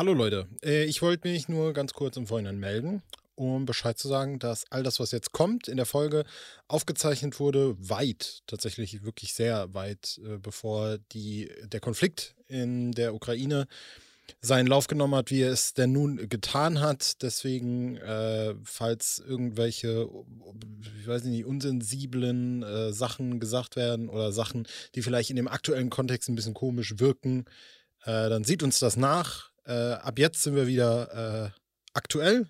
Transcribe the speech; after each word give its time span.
Hallo 0.00 0.14
Leute, 0.14 0.48
äh, 0.64 0.84
ich 0.84 1.02
wollte 1.02 1.28
mich 1.28 1.50
nur 1.50 1.74
ganz 1.74 1.92
kurz 1.92 2.16
im 2.16 2.26
Vorhinein 2.26 2.58
melden, 2.58 3.02
um 3.34 3.66
Bescheid 3.66 3.98
zu 3.98 4.08
sagen, 4.08 4.38
dass 4.38 4.64
all 4.70 4.82
das, 4.82 4.98
was 4.98 5.12
jetzt 5.12 5.32
kommt, 5.32 5.68
in 5.68 5.76
der 5.76 5.84
Folge 5.84 6.24
aufgezeichnet 6.68 7.38
wurde, 7.38 7.76
weit, 7.78 8.40
tatsächlich 8.46 9.04
wirklich 9.04 9.34
sehr 9.34 9.74
weit, 9.74 10.18
äh, 10.24 10.38
bevor 10.38 10.96
die, 11.12 11.50
der 11.64 11.80
Konflikt 11.80 12.34
in 12.48 12.92
der 12.92 13.12
Ukraine 13.14 13.66
seinen 14.40 14.68
Lauf 14.68 14.86
genommen 14.86 15.16
hat, 15.16 15.30
wie 15.30 15.42
er 15.42 15.52
es 15.52 15.74
denn 15.74 15.92
nun 15.92 16.30
getan 16.30 16.80
hat. 16.80 17.20
Deswegen, 17.20 17.98
äh, 17.98 18.54
falls 18.64 19.18
irgendwelche, 19.18 20.08
ich 20.98 21.06
weiß 21.06 21.24
nicht, 21.24 21.44
unsensiblen 21.44 22.62
äh, 22.62 22.94
Sachen 22.94 23.38
gesagt 23.38 23.76
werden 23.76 24.08
oder 24.08 24.32
Sachen, 24.32 24.66
die 24.94 25.02
vielleicht 25.02 25.28
in 25.28 25.36
dem 25.36 25.48
aktuellen 25.48 25.90
Kontext 25.90 26.30
ein 26.30 26.36
bisschen 26.36 26.54
komisch 26.54 26.98
wirken, 26.98 27.44
äh, 28.04 28.30
dann 28.30 28.44
sieht 28.44 28.62
uns 28.62 28.78
das 28.78 28.96
nach. 28.96 29.49
Äh, 29.70 29.92
ab 29.92 30.18
jetzt 30.18 30.42
sind 30.42 30.56
wir 30.56 30.66
wieder 30.66 31.46
äh, 31.46 31.50
aktuell. 31.94 32.48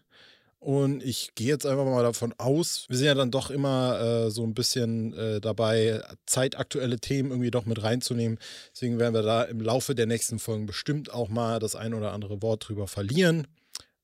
Und 0.58 1.02
ich 1.02 1.34
gehe 1.34 1.48
jetzt 1.48 1.66
einfach 1.66 1.84
mal 1.84 2.02
davon 2.02 2.34
aus, 2.38 2.84
wir 2.88 2.96
sind 2.96 3.06
ja 3.06 3.14
dann 3.14 3.30
doch 3.30 3.50
immer 3.50 3.98
äh, 4.00 4.30
so 4.30 4.44
ein 4.44 4.52
bisschen 4.52 5.14
äh, 5.14 5.40
dabei, 5.40 6.02
zeitaktuelle 6.26 6.98
Themen 6.98 7.30
irgendwie 7.30 7.50
doch 7.50 7.64
mit 7.64 7.82
reinzunehmen. 7.82 8.38
Deswegen 8.74 8.98
werden 8.98 9.14
wir 9.14 9.22
da 9.22 9.42
im 9.42 9.60
Laufe 9.60 9.94
der 9.94 10.04
nächsten 10.06 10.38
Folgen 10.38 10.66
bestimmt 10.66 11.12
auch 11.12 11.28
mal 11.28 11.60
das 11.60 11.76
ein 11.76 11.94
oder 11.94 12.12
andere 12.12 12.42
Wort 12.42 12.68
drüber 12.68 12.88
verlieren. 12.88 13.46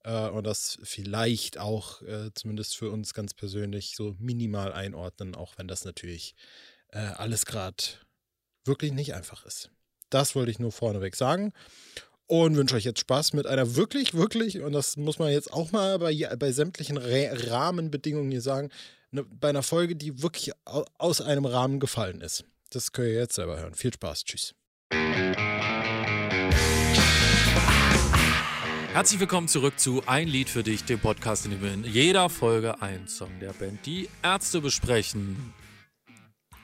Äh, 0.05 0.29
und 0.29 0.47
das 0.47 0.79
vielleicht 0.83 1.59
auch 1.59 2.03
äh, 2.03 2.31
zumindest 2.35 2.77
für 2.77 2.91
uns 2.91 3.13
ganz 3.13 3.35
persönlich 3.35 3.95
so 3.97 4.15
minimal 4.19 4.73
einordnen, 4.73 5.35
auch 5.35 5.55
wenn 5.59 5.69
das 5.69 5.85
natürlich 5.85 6.35
äh, 6.89 6.99
alles 6.99 7.45
gerade 7.45 7.83
wirklich 8.65 8.93
nicht 8.93 9.15
einfach 9.15 9.45
ist. 9.45 9.71
Das 10.09 10.35
wollte 10.35 10.51
ich 10.53 10.59
nur 10.59 10.73
vorneweg 10.73 11.17
sagen 11.17 11.53
und 12.27 12.57
wünsche 12.57 12.77
euch 12.77 12.85
jetzt 12.85 13.01
Spaß 13.01 13.33
mit 13.33 13.47
einer 13.47 13.77
wirklich, 13.77 14.15
wirklich, 14.15 14.61
und 14.61 14.73
das 14.73 14.97
muss 14.97 15.19
man 15.19 15.31
jetzt 15.31 15.53
auch 15.53 15.73
mal 15.73 15.99
bei, 15.99 16.15
bei 16.39 16.53
sämtlichen 16.53 16.99
Rahmenbedingungen 16.99 18.31
hier 18.31 18.41
sagen, 18.41 18.71
ne, 19.11 19.25
bei 19.25 19.51
einer 19.51 19.63
Folge, 19.63 19.97
die 19.97 20.23
wirklich 20.23 20.53
aus 20.65 21.21
einem 21.21 21.45
Rahmen 21.45 21.81
gefallen 21.81 22.21
ist. 22.21 22.45
Das 22.71 22.93
könnt 22.93 23.09
ihr 23.09 23.15
jetzt 23.15 23.35
selber 23.37 23.59
hören. 23.59 23.75
Viel 23.75 23.93
Spaß. 23.93 24.25
Tschüss. 24.25 24.55
Herzlich 28.93 29.21
willkommen 29.21 29.47
zurück 29.47 29.79
zu 29.79 30.03
Ein 30.07 30.27
Lied 30.27 30.49
für 30.49 30.63
dich, 30.63 30.85
dem 30.85 30.99
Podcast, 30.99 31.45
in 31.45 31.51
dem 31.53 31.63
wir 31.63 31.73
in 31.73 31.85
jeder 31.85 32.31
Folge 32.31 32.81
einen 32.81 33.07
Song 33.09 33.39
der 33.41 33.53
Band 33.53 33.85
Die 33.85 34.09
Ärzte 34.23 34.61
besprechen. 34.61 35.53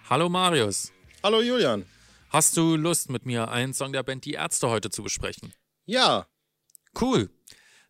Hallo 0.08 0.29
Marius. 0.29 0.92
Hallo 1.23 1.42
Julian. 1.42 1.84
Hast 2.31 2.56
du 2.56 2.77
Lust, 2.77 3.11
mit 3.11 3.27
mir 3.27 3.51
einen 3.51 3.75
Song 3.75 3.92
der 3.92 4.03
Band 4.03 4.25
Die 4.25 4.33
Ärzte 4.33 4.70
heute 4.70 4.89
zu 4.89 5.03
besprechen? 5.03 5.53
Ja. 5.84 6.27
Cool. 7.00 7.30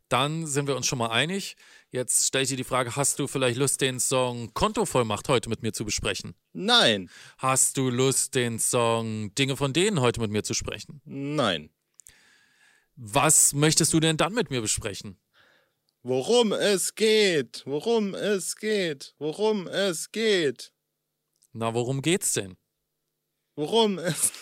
Dann 0.08 0.46
sind 0.46 0.66
wir 0.66 0.76
uns 0.76 0.86
schon 0.86 0.98
mal 0.98 1.10
einig. 1.10 1.56
Jetzt 1.90 2.26
stelle 2.26 2.44
ich 2.44 2.50
dir 2.50 2.56
die 2.56 2.64
Frage, 2.64 2.96
hast 2.96 3.18
du 3.18 3.26
vielleicht 3.26 3.58
Lust, 3.58 3.80
den 3.80 3.98
Song 3.98 4.52
Kontovollmacht 4.54 5.28
heute 5.28 5.48
mit 5.48 5.62
mir 5.62 5.72
zu 5.72 5.84
besprechen? 5.84 6.34
Nein. 6.52 7.10
Hast 7.38 7.76
du 7.76 7.90
Lust, 7.90 8.34
den 8.34 8.58
Song 8.58 9.34
Dinge 9.34 9.56
von 9.56 9.72
denen 9.72 10.00
heute 10.00 10.20
mit 10.20 10.30
mir 10.30 10.42
zu 10.42 10.54
sprechen? 10.54 11.00
Nein. 11.04 11.70
Was 12.96 13.54
möchtest 13.54 13.92
du 13.94 14.00
denn 14.00 14.16
dann 14.16 14.34
mit 14.34 14.50
mir 14.50 14.60
besprechen? 14.60 15.18
Worum 16.02 16.52
es 16.52 16.94
geht, 16.94 17.62
worum 17.64 18.14
es 18.14 18.56
geht, 18.56 19.14
worum 19.18 19.66
es 19.66 20.10
geht. 20.10 20.72
Na, 21.52 21.72
worum 21.74 22.02
geht's 22.02 22.32
denn? 22.32 22.56
Worum 23.56 23.98
es 23.98 24.32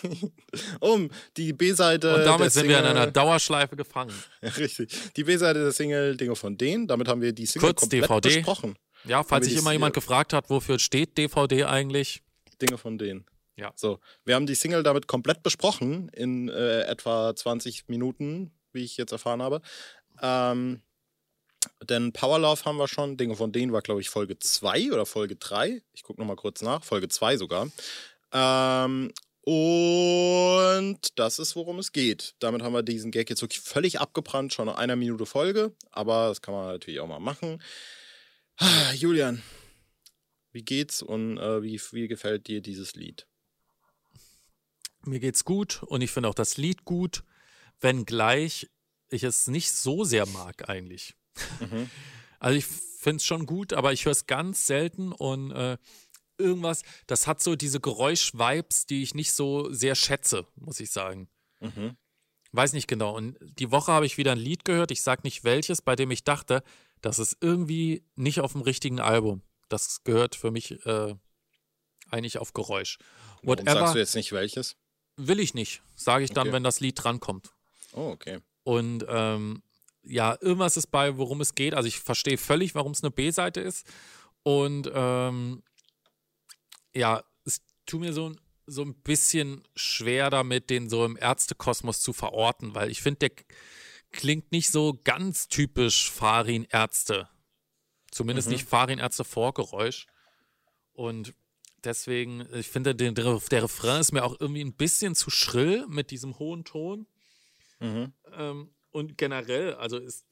um 0.81 1.11
die 1.37 1.53
B-Seite. 1.53 2.15
Und 2.15 2.25
damit 2.25 2.53
sind 2.53 2.63
Single, 2.63 2.83
wir 2.83 2.91
in 2.91 2.97
einer 2.97 3.11
Dauerschleife 3.11 3.77
gefangen. 3.77 4.13
Richtig. 4.43 5.13
Die 5.17 5.25
B-Seite 5.25 5.61
der 5.61 5.73
Single 5.73 6.17
Dinge 6.17 6.37
von 6.37 6.57
denen. 6.57 6.87
Damit 6.87 7.09
haben 7.09 7.21
wir 7.21 7.33
die 7.33 7.47
Single 7.47 7.69
Kurz 7.69 7.81
komplett 7.83 8.11
DVD. 8.11 8.37
besprochen. 8.37 8.77
Ja, 9.05 9.23
falls 9.23 9.47
sich 9.47 9.57
immer 9.57 9.73
jemand 9.73 9.95
gefragt 9.95 10.33
hat, 10.33 10.51
wofür 10.51 10.79
steht 10.79 11.17
DVD 11.17 11.65
eigentlich? 11.65 12.23
Dinge 12.61 12.77
von 12.77 12.99
denen. 12.99 13.25
Ja. 13.57 13.73
So, 13.77 13.99
wir 14.25 14.35
haben 14.35 14.47
die 14.47 14.55
Single 14.55 14.83
damit 14.83 15.07
komplett 15.07 15.43
besprochen 15.43 16.09
in 16.11 16.49
äh, 16.49 16.83
etwa 16.83 17.35
20 17.35 17.89
Minuten, 17.89 18.53
wie 18.73 18.85
ich 18.85 18.97
jetzt 18.97 19.13
erfahren 19.13 19.43
habe. 19.43 19.61
Ähm, 20.23 20.83
denn 21.83 22.13
Power 22.13 22.39
Love 22.39 22.65
haben 22.65 22.79
wir 22.79 22.89
schon. 22.89 23.17
Dinge 23.17 23.37
von 23.37 23.53
denen 23.53 23.73
war, 23.73 23.83
glaube 23.83 24.01
ich, 24.01 24.09
Folge 24.09 24.39
2 24.39 24.93
oder 24.93 25.05
Folge 25.05 25.37
3. 25.37 25.83
Ich 25.93 26.03
gucke 26.03 26.21
nochmal 26.21 26.37
kurz 26.37 26.63
nach. 26.63 26.85
Folge 26.85 27.09
2 27.09 27.37
sogar. 27.37 27.69
Ähm, 28.33 29.13
und 29.43 30.99
das 31.17 31.39
ist, 31.39 31.57
worum 31.57 31.79
es 31.79 31.93
geht. 31.93 32.35
Damit 32.39 32.63
haben 32.63 32.73
wir 32.73 32.83
diesen 32.83 33.11
Gag 33.11 33.31
jetzt 33.31 33.43
wirklich 33.43 33.61
völlig 33.61 34.01
abgebrannt, 34.01 34.53
schon 34.53 34.67
nach 34.67 34.77
einer 34.77 34.97
Minute 34.97 35.27
Folge. 35.27 35.73
Aber 35.91 36.29
das 36.29 36.43
kann 36.43 36.55
man 36.55 36.67
natürlich 36.67 37.01
auch 37.01 37.09
mal 37.09 37.21
machen. 37.21 37.63
Ah, 38.57 38.93
Julian, 38.93 39.43
wie 40.53 40.63
geht's 40.63 41.03
und 41.03 41.39
äh, 41.39 41.63
wie, 41.63 41.81
wie 41.93 42.09
gefällt 42.09 42.47
dir 42.47 42.61
dieses 42.61 42.95
Lied? 42.95 43.27
Mir 45.05 45.19
geht's 45.19 45.45
gut 45.45 45.83
und 45.85 46.03
ich 46.03 46.11
finde 46.11 46.29
auch 46.29 46.35
das 46.35 46.59
Lied 46.59 46.85
gut, 46.85 47.25
wenngleich 47.81 48.69
ich 49.09 49.25
es 49.25 49.47
nicht 49.49 49.73
so 49.73 50.05
sehr 50.05 50.27
mag 50.27 50.69
eigentlich. 50.69 51.15
Mhm. 51.61 51.91
Also 52.43 52.57
ich 52.57 52.65
finde 52.65 53.17
es 53.17 53.27
schon 53.27 53.45
gut, 53.45 53.75
aber 53.75 53.93
ich 53.93 54.07
höre 54.07 54.13
es 54.13 54.25
ganz 54.25 54.67
selten 54.67 55.13
und 55.13 55.51
äh, 55.51 55.77
irgendwas, 56.41 56.83
das 57.07 57.27
hat 57.27 57.43
so 57.43 57.57
diese 57.57 57.81
Geräusch-Vibes, 57.81 58.87
die 58.87 59.03
ich 59.03 59.15
nicht 59.15 59.33
so 59.33 59.73
sehr 59.73 59.95
schätze, 59.95 60.47
muss 60.57 60.81
ich 60.81 60.91
sagen. 60.91 61.29
Mhm. 61.61 61.97
Weiß 62.53 62.73
nicht 62.73 62.89
genau. 62.89 63.17
Und 63.17 63.37
die 63.41 63.71
Woche 63.71 63.93
habe 63.93 64.07
ich 64.07 64.19
wieder 64.19 64.33
ein 64.33 64.39
Lied 64.39 64.65
gehört, 64.65 64.91
ich 64.91 65.03
sage 65.03 65.23
nicht 65.25 65.45
welches, 65.45 65.83
bei 65.83 65.95
dem 65.95 66.11
ich 66.11 66.25
dachte, 66.25 66.63
das 67.01 67.19
ist 67.19 67.37
irgendwie 67.41 68.05
nicht 68.17 68.41
auf 68.41 68.53
dem 68.53 68.63
richtigen 68.63 69.01
Album. 69.01 69.43
Das 69.69 70.03
gehört 70.03 70.35
für 70.35 70.51
mich 70.51 70.85
äh, 70.85 71.15
eigentlich 72.11 72.39
auf 72.39 72.53
Geräusch. 72.53 72.99
Whatever, 73.43 73.67
Warum 73.67 73.81
sagst 73.81 73.95
du 73.95 73.99
jetzt 74.01 74.15
nicht 74.17 74.33
welches? 74.33 74.77
Will 75.17 75.39
ich 75.39 75.55
nicht. 75.55 75.83
Sage 75.95 76.25
ich 76.25 76.31
dann, 76.31 76.49
okay. 76.49 76.55
wenn 76.55 76.65
das 76.65 76.81
Lied 76.81 77.03
drankommt. 77.03 77.53
Oh, 77.93 78.11
okay. 78.11 78.41
Und 78.65 79.05
ähm, 79.09 79.63
ja, 80.03 80.37
irgendwas 80.41 80.77
ist 80.77 80.89
bei, 80.89 81.17
worum 81.17 81.41
es 81.41 81.55
geht. 81.55 81.75
Also 81.75 81.87
ich 81.87 82.01
verstehe 82.01 82.39
völlig, 82.39 82.75
warum 82.75 82.93
es 82.93 83.03
eine 83.03 83.11
B-Seite 83.11 83.61
ist. 83.61 83.87
Und 84.43 84.91
ähm, 84.93 85.63
ja, 86.95 87.23
es 87.45 87.61
tut 87.87 88.01
mir 88.01 88.13
so, 88.13 88.33
so 88.67 88.83
ein 88.83 88.95
bisschen 88.95 89.67
schwer 89.75 90.31
damit, 90.31 90.71
den 90.71 90.89
so 90.89 91.05
im 91.05 91.17
Ärztekosmos 91.17 92.01
zu 92.01 92.13
verorten, 92.13 92.75
weil 92.75 92.91
ich 92.91 93.03
finde, 93.03 93.29
der 93.29 93.31
klingt 94.13 94.53
nicht 94.53 94.71
so 94.71 94.99
ganz 95.05 95.49
typisch 95.49 96.11
Farin-Ärzte. 96.11 97.29
Zumindest 98.11 98.49
mhm. 98.49 98.55
nicht 98.55 98.69
Farin-Ärzte-Vorgeräusch. 98.69 100.07
Und 100.93 101.35
deswegen, 101.85 102.47
ich 102.55 102.69
finde, 102.69 102.95
der, 102.95 103.13
der 103.13 103.63
Refrain 103.63 104.01
ist 104.01 104.13
mir 104.13 104.25
auch 104.25 104.37
irgendwie 104.39 104.65
ein 104.65 104.75
bisschen 104.75 105.15
zu 105.15 105.31
schrill 105.31 105.87
mit 105.89 106.11
diesem 106.11 106.39
hohen 106.39 106.65
Ton. 106.65 107.07
Mhm. 107.79 108.13
Ähm, 108.33 108.71
und 108.91 109.17
generell, 109.17 109.75
also 109.75 109.97
es 109.99 110.25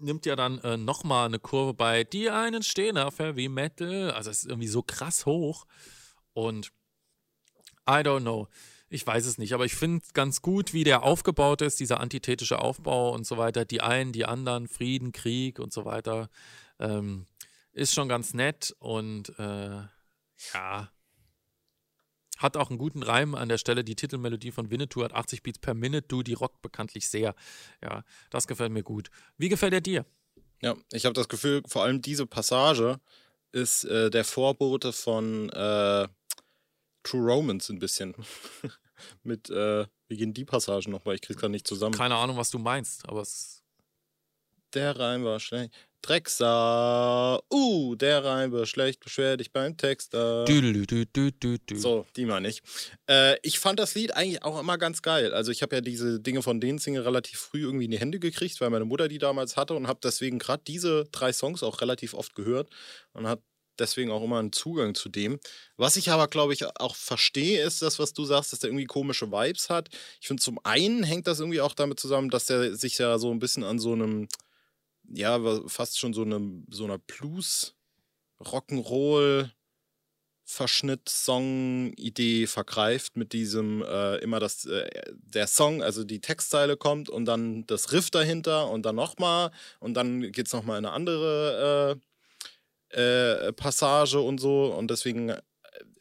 nimmt 0.00 0.26
ja 0.26 0.36
dann 0.36 0.58
äh, 0.60 0.76
nochmal 0.76 1.26
eine 1.26 1.38
Kurve 1.38 1.74
bei 1.74 2.04
die 2.04 2.30
einen 2.30 2.62
stehen 2.62 2.98
auf 2.98 3.18
Heavy 3.18 3.48
Metal. 3.48 4.10
Also 4.12 4.30
es 4.30 4.44
ist 4.44 4.48
irgendwie 4.48 4.68
so 4.68 4.82
krass 4.82 5.26
hoch. 5.26 5.66
Und 6.32 6.72
I 7.88 8.02
don't 8.02 8.20
know. 8.20 8.48
Ich 8.88 9.06
weiß 9.06 9.26
es 9.26 9.38
nicht, 9.38 9.52
aber 9.52 9.64
ich 9.64 9.74
finde 9.74 10.04
ganz 10.14 10.42
gut, 10.42 10.72
wie 10.72 10.82
der 10.82 11.04
aufgebaut 11.04 11.62
ist, 11.62 11.78
dieser 11.78 12.00
antithetische 12.00 12.58
Aufbau 12.58 13.14
und 13.14 13.24
so 13.24 13.38
weiter. 13.38 13.64
Die 13.64 13.82
einen, 13.82 14.12
die 14.12 14.26
anderen, 14.26 14.66
Frieden, 14.66 15.12
Krieg 15.12 15.60
und 15.60 15.72
so 15.72 15.84
weiter. 15.84 16.28
Ähm, 16.80 17.26
ist 17.72 17.94
schon 17.94 18.08
ganz 18.08 18.34
nett 18.34 18.74
und 18.80 19.28
äh, 19.38 19.82
ja, 20.54 20.90
hat 22.40 22.56
auch 22.56 22.70
einen 22.70 22.78
guten 22.78 23.02
Reim 23.02 23.34
an 23.34 23.48
der 23.48 23.58
Stelle. 23.58 23.84
Die 23.84 23.94
Titelmelodie 23.94 24.50
von 24.50 24.70
Winnetou 24.70 25.04
hat 25.04 25.12
80 25.12 25.42
Beats 25.42 25.58
per 25.58 25.74
Minute. 25.74 26.08
Du, 26.08 26.22
die 26.22 26.32
rockt 26.32 26.62
bekanntlich 26.62 27.08
sehr. 27.08 27.34
Ja, 27.82 28.02
das 28.30 28.46
gefällt 28.46 28.72
mir 28.72 28.82
gut. 28.82 29.10
Wie 29.36 29.50
gefällt 29.50 29.74
er 29.74 29.82
dir? 29.82 30.06
Ja, 30.62 30.74
ich 30.92 31.04
habe 31.04 31.12
das 31.12 31.28
Gefühl, 31.28 31.62
vor 31.66 31.84
allem 31.84 32.02
diese 32.02 32.26
Passage 32.26 32.98
ist 33.52 33.84
äh, 33.84 34.10
der 34.10 34.24
Vorbote 34.24 34.92
von 34.92 35.50
äh, 35.50 36.08
True 37.02 37.32
Romance 37.32 37.72
ein 37.72 37.78
bisschen. 37.78 38.14
Mit, 39.22 39.50
äh, 39.50 39.86
wie 40.08 40.16
gehen 40.16 40.34
die 40.34 40.44
Passagen 40.44 40.92
nochmal? 40.92 41.14
Ich 41.14 41.22
krieg's 41.22 41.40
gerade 41.40 41.52
nicht 41.52 41.66
zusammen. 41.66 41.94
Keine 41.94 42.16
Ahnung, 42.16 42.36
was 42.36 42.50
du 42.50 42.58
meinst, 42.58 43.08
aber 43.08 43.20
es. 43.22 43.59
Der 44.74 44.98
Reim 44.98 45.24
war 45.24 45.40
schlecht. 45.40 45.72
Drecksau. 46.02 47.42
Uh, 47.52 47.94
der 47.94 48.24
Reim 48.24 48.52
war 48.52 48.64
schlecht, 48.66 49.00
beschwer 49.00 49.36
dich 49.36 49.52
beim 49.52 49.76
Texter. 49.76 50.44
So, 51.76 52.06
die 52.16 52.24
meine 52.24 52.48
ich. 52.48 52.62
Äh, 53.08 53.36
ich 53.42 53.58
fand 53.58 53.78
das 53.78 53.94
Lied 53.94 54.14
eigentlich 54.16 54.42
auch 54.42 54.58
immer 54.58 54.78
ganz 54.78 55.02
geil. 55.02 55.34
Also 55.34 55.52
ich 55.52 55.62
habe 55.62 55.76
ja 55.76 55.80
diese 55.82 56.20
Dinge 56.20 56.42
von 56.42 56.60
den 56.60 56.78
Single 56.78 57.02
relativ 57.02 57.38
früh 57.38 57.62
irgendwie 57.62 57.84
in 57.84 57.90
die 57.90 57.98
Hände 57.98 58.18
gekriegt, 58.18 58.60
weil 58.60 58.70
meine 58.70 58.86
Mutter 58.86 59.08
die 59.08 59.18
damals 59.18 59.56
hatte 59.56 59.74
und 59.74 59.88
habe 59.88 60.00
deswegen 60.02 60.38
gerade 60.38 60.62
diese 60.66 61.04
drei 61.12 61.32
Songs 61.32 61.62
auch 61.62 61.80
relativ 61.80 62.14
oft 62.14 62.34
gehört 62.34 62.70
und 63.12 63.26
habe 63.26 63.42
deswegen 63.80 64.10
auch 64.10 64.22
immer 64.22 64.38
einen 64.38 64.52
Zugang 64.52 64.94
zu 64.94 65.08
dem. 65.08 65.40
Was 65.76 65.96
ich 65.96 66.10
aber, 66.10 66.28
glaube 66.28 66.52
ich, 66.52 66.64
auch 66.78 66.94
verstehe, 66.94 67.62
ist 67.64 67.82
das, 67.82 67.98
was 67.98 68.12
du 68.12 68.24
sagst, 68.24 68.52
dass 68.52 68.60
der 68.60 68.68
irgendwie 68.68 68.84
komische 68.84 69.32
Vibes 69.32 69.70
hat. 69.70 69.88
Ich 70.20 70.28
finde, 70.28 70.42
zum 70.42 70.58
einen 70.64 71.02
hängt 71.02 71.26
das 71.26 71.40
irgendwie 71.40 71.60
auch 71.60 71.74
damit 71.74 71.98
zusammen, 71.98 72.30
dass 72.30 72.46
der 72.46 72.74
sich 72.76 72.98
ja 72.98 73.18
so 73.18 73.30
ein 73.30 73.38
bisschen 73.38 73.64
an 73.64 73.78
so 73.78 73.92
einem, 73.92 74.28
ja, 75.10 75.68
fast 75.68 75.98
schon 75.98 76.14
so 76.14 76.22
einem, 76.22 76.66
so 76.70 76.84
einer 76.84 76.98
Blues, 76.98 77.76
Rock'n'Roll, 78.40 79.50
Verschnitt-Song-Idee 80.50 82.48
vergreift 82.48 83.16
mit 83.16 83.32
diesem 83.32 83.82
äh, 83.82 84.16
immer 84.16 84.40
das 84.40 84.64
äh, 84.64 84.90
der 85.12 85.46
Song, 85.46 85.80
also 85.80 86.02
die 86.02 86.20
Textzeile 86.20 86.76
kommt 86.76 87.08
und 87.08 87.26
dann 87.26 87.66
das 87.66 87.92
Riff 87.92 88.10
dahinter 88.10 88.68
und 88.68 88.84
dann 88.84 88.96
nochmal 88.96 89.52
und 89.78 89.94
dann 89.94 90.32
geht 90.32 90.48
es 90.48 90.52
nochmal 90.52 90.78
in 90.78 90.86
eine 90.86 90.94
andere 90.94 91.96
äh, 91.96 92.00
äh, 92.90 93.52
Passage 93.52 94.18
und 94.18 94.38
so. 94.38 94.74
Und 94.74 94.90
deswegen 94.90 95.28
äh, 95.28 95.40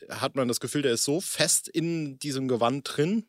hat 0.09 0.35
man 0.35 0.47
das 0.47 0.59
Gefühl, 0.59 0.81
der 0.81 0.93
ist 0.93 1.03
so 1.03 1.21
fest 1.21 1.67
in 1.67 2.17
diesem 2.17 2.47
Gewand 2.47 2.89
drin 2.91 3.27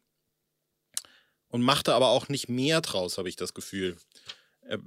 und 1.49 1.63
machte 1.63 1.95
aber 1.95 2.09
auch 2.09 2.29
nicht 2.29 2.49
mehr 2.49 2.81
draus, 2.81 3.19
habe 3.19 3.29
ich 3.29 3.37
das 3.37 3.53
Gefühl 3.53 3.97
er 4.71 4.79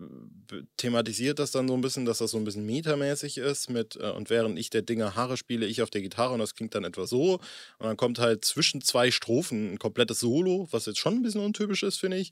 thematisiert 0.78 1.40
das 1.40 1.52
dann 1.52 1.68
so 1.68 1.74
ein 1.74 1.82
bisschen, 1.82 2.06
dass 2.06 2.20
das 2.20 2.32
so 2.32 2.38
ein 2.38 2.46
bisschen 2.46 2.66
metamäßig 2.66 3.38
ist 3.38 3.70
mit 3.70 3.98
äh, 3.98 4.12
und 4.12 4.30
während 4.30 4.58
ich 4.58 4.70
der 4.70 4.82
Dinge 4.82 5.16
Haare 5.16 5.36
spiele, 5.36 5.66
ich 5.66 5.82
auf 5.82 5.90
der 5.90 6.02
Gitarre 6.02 6.34
und 6.34 6.40
das 6.40 6.56
klingt 6.56 6.74
dann 6.74 6.86
etwa 6.86 7.06
so 7.06 7.34
und 7.34 7.86
dann 7.86 7.98
kommt 7.98 8.18
halt 8.18 8.46
zwischen 8.46 8.82
zwei 8.82 9.12
Strophen 9.12 9.74
ein 9.74 9.80
komplettes 9.80 10.22
Solo, 10.22 10.70
was 10.72 10.86
jetzt 10.86 11.00
schon 11.00 11.16
ein 11.16 11.22
bisschen 11.22 11.42
untypisch 11.42 11.84
ist, 11.84 11.98
finde 11.98 12.18
ich. 12.18 12.32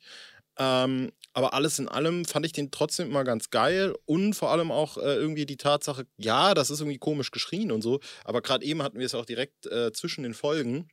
Ähm, 0.58 1.12
aber 1.34 1.54
alles 1.54 1.78
in 1.80 1.90
allem 1.90 2.24
fand 2.24 2.46
ich 2.46 2.54
den 2.54 2.72
trotzdem 2.72 3.10
immer 3.10 3.26
ganz 3.26 3.50
geil 3.50 3.96
und 4.06 4.34
vor 4.34 4.52
allem 4.52 4.72
auch 4.72 4.98
äh, 4.98 5.16
irgendwie 5.16 5.46
die 5.46 5.58
Tatsache, 5.58 6.06
ja, 6.18 6.54
das 6.54 6.70
ist 6.70 6.80
irgendwie 6.80 7.00
komisch 7.00 7.32
geschrien 7.32 7.72
und 7.72 7.82
so, 7.82 8.00
aber 8.24 8.42
gerade 8.42 8.66
eben 8.66 8.82
hatten 8.82 9.00
wir 9.00 9.06
es 9.06 9.16
auch 9.16 9.26
direkt 9.26 9.66
äh, 9.66 9.92
zwischen 9.92 10.24
den 10.24 10.34
Folgen, 10.34 10.88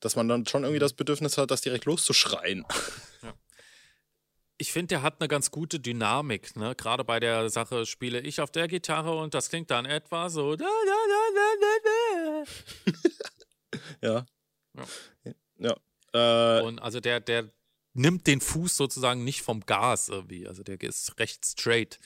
dass 0.00 0.16
man 0.16 0.26
dann 0.28 0.46
schon 0.46 0.64
irgendwie 0.64 0.80
das 0.80 0.94
Bedürfnis 0.94 1.38
hat, 1.38 1.52
das 1.52 1.60
direkt 1.60 1.84
loszuschreien. 1.84 2.64
Ja 3.22 3.34
ich 4.58 4.72
finde, 4.72 4.88
der 4.88 5.02
hat 5.02 5.20
eine 5.20 5.28
ganz 5.28 5.50
gute 5.50 5.80
Dynamik. 5.80 6.56
Ne? 6.56 6.74
Gerade 6.74 7.04
bei 7.04 7.20
der 7.20 7.50
Sache 7.50 7.84
spiele 7.86 8.20
ich 8.20 8.40
auf 8.40 8.50
der 8.50 8.68
Gitarre 8.68 9.16
und 9.16 9.34
das 9.34 9.50
klingt 9.50 9.70
dann 9.70 9.84
etwa 9.84 10.30
so. 10.30 10.54
ja. 14.02 14.24
Ja. 14.74 14.84
ja. 15.58 15.76
Äh, 16.58 16.62
und 16.62 16.78
also 16.78 17.00
der, 17.00 17.20
der 17.20 17.50
nimmt 17.92 18.26
den 18.26 18.40
Fuß 18.40 18.76
sozusagen 18.76 19.24
nicht 19.24 19.42
vom 19.42 19.60
Gas 19.60 20.08
irgendwie. 20.08 20.46
Also 20.46 20.62
der 20.62 20.80
ist 20.80 21.18
recht 21.18 21.44
straight. 21.44 21.98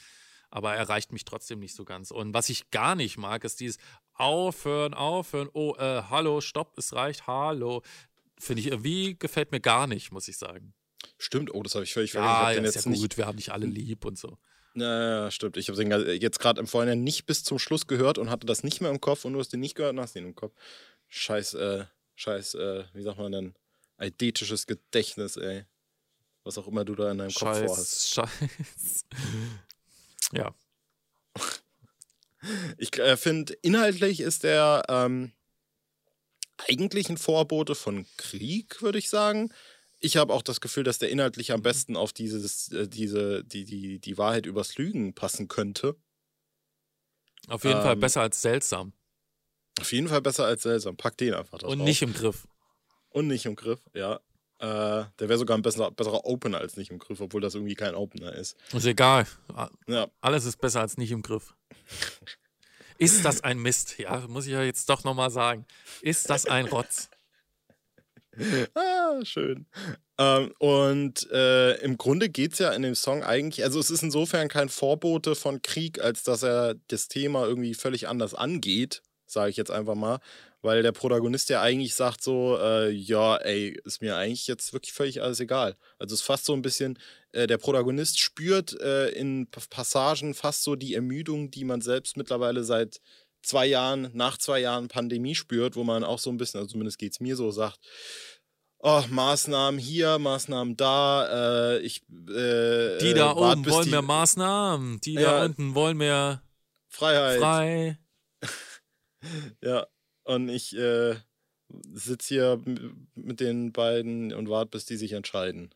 Aber 0.51 0.73
er 0.73 0.79
erreicht 0.79 1.13
mich 1.13 1.25
trotzdem 1.25 1.61
nicht 1.61 1.77
so 1.77 1.85
ganz. 1.85 2.11
Und 2.11 2.35
was 2.35 2.49
ich 2.49 2.71
gar 2.71 2.97
nicht 2.97 3.17
mag, 3.17 3.45
ist 3.45 3.61
dieses 3.61 3.79
Aufhören, 4.15 4.95
aufhören. 4.95 5.49
Oh, 5.53 5.77
äh, 5.77 6.03
hallo, 6.11 6.41
stopp, 6.41 6.77
es 6.77 6.93
reicht, 6.93 7.29
hallo. 7.29 7.83
Finde 8.39 8.61
ich 8.61 8.69
irgendwie 8.69 9.17
gefällt 9.17 9.53
mir 9.53 9.61
gar 9.61 9.87
nicht, 9.87 10.11
muss 10.11 10.27
ich 10.27 10.39
sagen. 10.39 10.75
Stimmt, 11.19 11.53
oh, 11.55 11.63
das 11.63 11.75
habe 11.75 11.85
ich 11.85 11.93
völlig 11.93 12.13
vergessen. 12.13 12.33
Ja, 12.33 12.53
ja, 12.53 12.63
ist 12.63 12.75
ja 12.75 12.83
gut, 12.83 12.93
nicht, 12.93 13.17
wir 13.17 13.27
haben 13.27 13.37
nicht 13.37 13.53
alle 13.53 13.67
lieb 13.67 14.05
und 14.05 14.19
so. 14.19 14.39
Ja, 14.75 15.31
stimmt. 15.31 15.57
Ich 15.57 15.69
habe 15.69 15.83
den 15.83 16.21
jetzt 16.21 16.39
gerade 16.39 16.61
im 16.61 16.67
Vorhinein 16.67 17.03
nicht 17.03 17.27
bis 17.27 17.43
zum 17.43 17.59
Schluss 17.59 17.87
gehört 17.87 18.19
und 18.19 18.31
hatte 18.31 18.47
das 18.47 18.63
nicht 18.63 18.81
mehr 18.81 18.91
im 18.91 19.01
Kopf 19.01 19.25
und 19.25 19.33
du 19.33 19.41
hast 19.41 19.53
den 19.53 19.61
nicht 19.61 19.75
gehört 19.75 19.95
und 19.95 20.01
hast 20.01 20.17
ihn 20.17 20.27
im 20.27 20.35
Kopf. 20.35 20.55
Scheiß, 21.09 21.55
äh, 21.55 21.85
scheiß, 22.15 22.55
äh, 22.55 22.85
wie 22.95 23.03
sagt 23.03 23.19
man 23.19 23.33
denn? 23.33 23.55
Eidetisches 23.97 24.67
Gedächtnis, 24.67 25.37
ey. 25.37 25.65
Was 26.45 26.57
auch 26.57 26.69
immer 26.69 26.85
du 26.85 26.95
da 26.95 27.11
in 27.11 27.19
deinem 27.19 27.35
Kopf 27.35 27.41
scheiß, 27.41 27.67
vorhast. 27.67 28.15
Scheiß. 28.15 29.07
ja. 30.33 30.55
Ich 32.79 32.97
äh, 32.99 33.17
finde, 33.17 33.53
inhaltlich 33.61 34.21
ist 34.21 34.45
der 34.45 34.85
ähm, 34.89 35.33
eigentlich 36.69 37.11
ein 37.11 37.19
Vorbote 37.19 37.75
von 37.75 38.07
Krieg, 38.17 38.81
würde 38.81 38.99
ich 38.99 39.11
sagen 39.11 39.53
ich 40.01 40.17
habe 40.17 40.33
auch 40.33 40.43
das 40.43 40.61
Gefühl, 40.61 40.83
dass 40.83 40.99
der 40.99 41.11
inhaltlich 41.11 41.53
am 41.53 41.63
besten 41.63 41.97
auf 41.97 42.13
dieses, 42.13 42.73
äh, 42.73 42.89
diese, 42.89 43.45
die, 43.45 43.65
die, 43.65 43.99
die 43.99 44.19
Wahrheit 44.19 44.47
übers 44.47 44.77
Lügen 44.77 45.15
passen 45.15 45.47
könnte. 45.47 45.97
Auf 47.49 47.65
jeden 47.65 47.77
ähm, 47.77 47.83
Fall 47.83 47.97
besser 47.97 48.23
als 48.23 48.43
seltsam. 48.43 48.93
Auf 49.79 49.93
jeden 49.93 50.09
Fall 50.09 50.23
besser 50.23 50.47
als 50.47 50.63
seltsam. 50.63 50.97
Pack 50.97 51.17
den 51.19 51.35
einfach 51.35 51.59
drauf. 51.59 51.71
Und 51.71 51.85
nicht 51.85 52.03
im 52.03 52.13
Griff. 52.13 52.49
Und 53.11 53.27
nicht 53.27 53.47
im 53.47 53.57
Griff, 53.57 53.81
ja. 53.95 54.21
Äh, 54.59 55.07
der 55.19 55.29
wäre 55.29 55.39
sogar 55.39 55.57
ein 55.57 55.63
besserer, 55.63 55.91
besserer 55.91 56.25
Opener 56.25 56.59
als 56.59 56.77
nicht 56.77 56.91
im 56.91 56.99
Griff, 56.99 57.21
obwohl 57.21 57.41
das 57.41 57.55
irgendwie 57.55 57.75
kein 57.75 57.95
Opener 57.95 58.33
ist. 58.35 58.57
Ist 58.73 58.85
egal. 58.85 59.27
Ja. 59.87 60.11
Alles 60.21 60.45
ist 60.45 60.61
besser 60.61 60.81
als 60.81 60.99
nicht 60.99 61.11
im 61.13 61.23
Griff. 61.23 61.55
ist 62.99 63.25
das 63.25 63.43
ein 63.43 63.59
Mist? 63.59 63.99
Ja, 63.99 64.27
muss 64.29 64.47
ich 64.47 64.53
ja 64.53 64.63
jetzt 64.63 64.89
doch 64.89 65.05
nochmal 65.05 65.31
sagen. 65.31 65.67
Ist 66.03 66.29
das 66.29 66.47
ein 66.47 66.67
Rotz? 66.67 67.09
ah, 68.75 69.25
schön. 69.25 69.67
Ähm, 70.19 70.53
und 70.59 71.31
äh, 71.31 71.77
im 71.81 71.97
Grunde 71.97 72.29
geht 72.29 72.53
es 72.53 72.59
ja 72.59 72.71
in 72.73 72.83
dem 72.83 72.95
Song 72.95 73.23
eigentlich, 73.23 73.65
also 73.65 73.81
es 73.81 73.91
ist 73.91 74.03
insofern 74.03 74.49
kein 74.49 74.69
Vorbote 74.69 75.35
von 75.35 75.63
Krieg, 75.63 76.01
als 76.01 76.23
dass 76.23 76.43
er 76.43 76.75
das 76.89 77.09
Thema 77.09 77.47
irgendwie 77.47 77.75
völlig 77.75 78.09
anders 78.09 78.35
angeht, 78.35 79.03
sage 79.27 79.51
ich 79.51 79.57
jetzt 79.57 79.71
einfach 79.71 79.95
mal, 79.95 80.21
weil 80.63 80.83
der 80.83 80.93
Protagonist 80.93 81.49
ja 81.49 81.63
eigentlich 81.63 81.95
sagt 81.95 82.23
so, 82.23 82.59
äh, 82.61 82.91
ja, 82.91 83.37
ey, 83.37 83.81
ist 83.85 84.03
mir 84.03 84.17
eigentlich 84.17 84.47
jetzt 84.47 84.73
wirklich 84.73 84.93
völlig 84.93 85.23
alles 85.23 85.41
egal. 85.41 85.77
Also 85.99 86.15
es 86.15 86.21
ist 86.21 86.27
fast 86.27 86.45
so 86.45 86.53
ein 86.53 86.63
bisschen, 86.63 86.99
äh, 87.33 87.47
der 87.47 87.59
Protagonist 87.59 88.21
spürt 88.21 88.79
äh, 88.81 89.09
in 89.11 89.49
Passagen 89.71 90.35
fast 90.35 90.65
so 90.65 90.77
die 90.77 90.95
Ermüdung, 90.95 91.51
die 91.51 91.65
man 91.65 91.81
selbst 91.81 92.17
mittlerweile 92.17 92.65
seit 92.65 93.01
zwei 93.43 93.67
Jahren, 93.67 94.11
nach 94.15 94.39
zwei 94.39 94.61
Jahren 94.61 94.89
Pandemie 94.89 95.35
spürt, 95.35 95.77
wo 95.77 95.85
man 95.85 96.05
auch 96.05 96.19
so 96.19 96.31
ein 96.31 96.37
bisschen, 96.37 96.59
also 96.59 96.73
zumindest 96.73 96.99
geht 96.99 97.13
es 97.13 97.21
mir 97.21 97.37
so, 97.37 97.51
sagt, 97.51 97.79
oh, 98.79 99.03
Maßnahmen 99.09 99.79
hier, 99.79 100.19
Maßnahmen 100.19 100.77
da, 100.77 101.77
äh, 101.77 101.79
ich 101.81 102.03
äh, 102.29 102.99
Die 102.99 103.15
da 103.15 103.33
oben 103.33 103.67
wollen 103.67 103.85
die, 103.85 103.91
mehr 103.91 104.03
Maßnahmen, 104.03 105.01
die 105.01 105.15
ja, 105.15 105.21
da 105.21 105.45
unten 105.45 105.75
wollen 105.75 105.97
mehr 105.97 106.43
Freiheit. 106.89 107.39
Frei. 107.39 107.99
ja, 109.63 109.87
und 110.25 110.49
ich 110.49 110.77
äh, 110.77 111.17
sitze 111.93 112.29
hier 112.29 112.63
mit 113.15 113.41
den 113.41 113.73
beiden 113.73 114.33
und 114.33 114.49
warte, 114.49 114.71
bis 114.71 114.85
die 114.87 114.97
sich 114.97 115.13
entscheiden. 115.13 115.75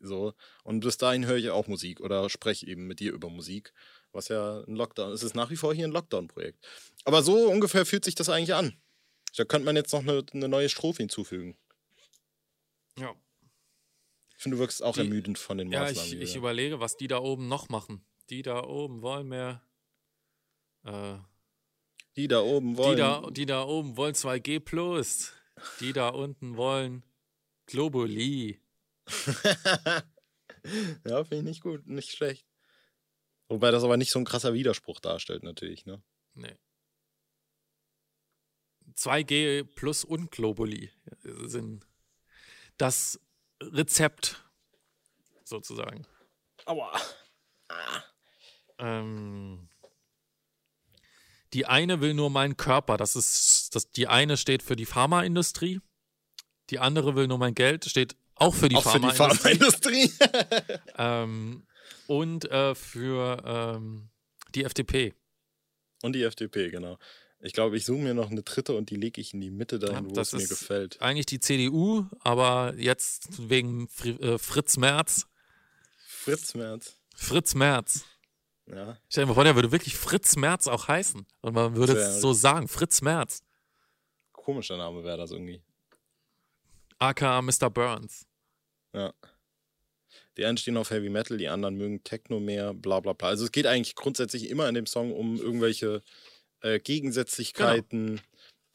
So. 0.00 0.34
Und 0.62 0.80
bis 0.80 0.98
dahin 0.98 1.26
höre 1.26 1.36
ich 1.36 1.50
auch 1.50 1.66
Musik 1.66 2.00
oder 2.00 2.28
spreche 2.30 2.66
eben 2.66 2.86
mit 2.86 3.00
dir 3.00 3.12
über 3.12 3.30
Musik 3.30 3.72
was 4.16 4.28
ja 4.28 4.64
ein 4.66 4.74
Lockdown 4.74 5.12
ist. 5.12 5.20
Es 5.20 5.26
ist 5.26 5.36
nach 5.36 5.50
wie 5.50 5.56
vor 5.56 5.74
hier 5.74 5.86
ein 5.86 5.92
Lockdown-Projekt. 5.92 6.66
Aber 7.04 7.22
so 7.22 7.48
ungefähr 7.48 7.86
fühlt 7.86 8.04
sich 8.04 8.14
das 8.14 8.28
eigentlich 8.28 8.54
an. 8.54 8.76
Da 9.36 9.44
könnte 9.44 9.66
man 9.66 9.76
jetzt 9.76 9.92
noch 9.92 10.00
eine, 10.00 10.24
eine 10.32 10.48
neue 10.48 10.68
Strophe 10.68 11.02
hinzufügen. 11.02 11.56
Ja. 12.98 13.14
Ich 14.36 14.42
finde, 14.42 14.56
du 14.56 14.60
wirkst 14.60 14.82
auch 14.82 14.94
die, 14.94 15.00
ermüdend 15.00 15.38
von 15.38 15.58
den 15.58 15.68
Maßnahmen. 15.68 15.94
Ja, 15.94 16.02
ich, 16.02 16.14
ich 16.14 16.36
überlege, 16.36 16.80
was 16.80 16.96
die 16.96 17.06
da 17.06 17.18
oben 17.18 17.48
noch 17.48 17.68
machen. 17.68 18.04
Die 18.30 18.42
da 18.42 18.64
oben 18.64 19.02
wollen 19.02 19.28
mehr. 19.28 19.62
Äh, 20.84 21.18
die 22.16 22.28
da 22.28 22.40
oben 22.40 22.76
wollen. 22.76 22.96
Die 22.96 23.02
da, 23.02 23.30
die 23.30 23.46
da 23.46 23.62
oben 23.64 23.96
wollen 23.96 24.14
2G 24.14 24.60
Plus. 24.60 25.32
Die 25.80 25.92
da 25.92 26.08
unten 26.08 26.56
wollen 26.56 27.04
Globuli. 27.66 28.60
ja, 31.06 31.24
finde 31.24 31.36
ich 31.36 31.42
nicht 31.42 31.62
gut, 31.62 31.86
nicht 31.86 32.10
schlecht. 32.10 32.46
Wobei 33.48 33.70
das 33.70 33.84
aber 33.84 33.96
nicht 33.96 34.10
so 34.10 34.18
ein 34.18 34.24
krasser 34.24 34.54
Widerspruch 34.54 35.00
darstellt, 35.00 35.42
natürlich, 35.42 35.86
ne? 35.86 36.02
Nee. 36.34 36.56
2G 38.94 39.64
plus 39.64 40.04
und 40.04 40.30
Globuli 40.30 40.90
sind 41.22 41.86
das 42.76 43.20
Rezept 43.60 44.44
sozusagen. 45.44 46.06
Aua. 46.64 46.92
Ah. 47.68 48.02
Ähm, 48.78 49.68
die 51.52 51.66
eine 51.66 52.00
will 52.00 52.14
nur 52.14 52.30
meinen 52.30 52.56
Körper. 52.56 52.96
Das 52.96 53.16
ist, 53.16 53.74
das, 53.74 53.90
die 53.90 54.08
eine 54.08 54.36
steht 54.36 54.62
für 54.62 54.76
die 54.76 54.86
Pharmaindustrie. 54.86 55.80
Die 56.70 56.78
andere 56.78 57.14
will 57.14 57.28
nur 57.28 57.38
mein 57.38 57.54
Geld, 57.54 57.84
steht 57.84 58.16
auch 58.34 58.54
für 58.54 58.68
die 58.68 58.76
Pharmaindustrie. 58.76 60.08
Pharma 60.08 60.82
ähm, 61.24 61.66
und 62.06 62.50
äh, 62.50 62.74
für 62.74 63.42
ähm, 63.44 64.08
die 64.54 64.64
FDP. 64.64 65.14
Und 66.02 66.12
die 66.14 66.22
FDP, 66.22 66.70
genau. 66.70 66.98
Ich 67.40 67.52
glaube, 67.52 67.76
ich 67.76 67.84
suche 67.84 68.00
mir 68.00 68.14
noch 68.14 68.30
eine 68.30 68.42
dritte 68.42 68.74
und 68.74 68.90
die 68.90 68.96
lege 68.96 69.20
ich 69.20 69.34
in 69.34 69.40
die 69.40 69.50
Mitte 69.50 69.78
dahin, 69.78 70.08
ja, 70.08 70.16
wo 70.16 70.20
es 70.20 70.32
mir 70.32 70.46
gefällt. 70.46 71.00
Eigentlich 71.00 71.26
die 71.26 71.40
CDU, 71.40 72.06
aber 72.20 72.74
jetzt 72.76 73.48
wegen 73.48 73.88
Fr 73.88 74.20
äh, 74.20 74.38
Fritz 74.38 74.76
Merz. 74.78 75.26
Fritz 76.06 76.54
Merz. 76.54 76.96
Fritz 77.14 77.54
Merz. 77.54 78.04
Ja. 78.66 78.98
Dir 79.14 79.26
mal 79.26 79.34
vor, 79.34 79.44
der 79.44 79.54
würde 79.54 79.70
wirklich 79.70 79.96
Fritz 79.96 80.36
Merz 80.36 80.66
auch 80.66 80.88
heißen. 80.88 81.26
Und 81.40 81.54
man 81.54 81.76
würde 81.76 81.92
es 81.92 82.20
so 82.20 82.32
sagen, 82.32 82.68
Fritz 82.68 83.00
Merz. 83.00 83.42
Komischer 84.32 84.76
Name 84.76 85.04
wäre 85.04 85.18
das 85.18 85.30
irgendwie. 85.30 85.62
AKA 86.98 87.42
Mr. 87.42 87.70
Burns. 87.70 88.26
Ja. 88.92 89.12
Die 90.36 90.44
einen 90.44 90.58
stehen 90.58 90.76
auf 90.76 90.90
Heavy 90.90 91.08
Metal, 91.08 91.38
die 91.38 91.48
anderen 91.48 91.76
mögen 91.76 92.04
Techno 92.04 92.40
mehr, 92.40 92.74
bla 92.74 93.00
bla 93.00 93.12
bla. 93.12 93.28
Also 93.28 93.44
es 93.44 93.52
geht 93.52 93.66
eigentlich 93.66 93.94
grundsätzlich 93.94 94.50
immer 94.50 94.68
in 94.68 94.74
dem 94.74 94.86
Song 94.86 95.12
um 95.12 95.40
irgendwelche 95.40 96.02
äh, 96.60 96.78
Gegensätzlichkeiten 96.78 98.20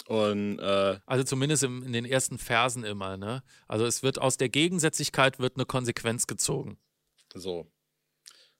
und 0.07 0.59
äh, 0.59 0.99
Also 1.05 1.23
zumindest 1.23 1.63
im, 1.63 1.83
in 1.83 1.93
den 1.93 2.05
ersten 2.05 2.37
Versen 2.37 2.83
immer, 2.83 3.17
ne? 3.17 3.43
Also 3.67 3.85
es 3.85 4.03
wird 4.03 4.19
aus 4.19 4.37
der 4.37 4.49
Gegensätzlichkeit 4.49 5.39
wird 5.39 5.55
eine 5.55 5.65
Konsequenz 5.65 6.27
gezogen. 6.27 6.77
so. 7.33 7.67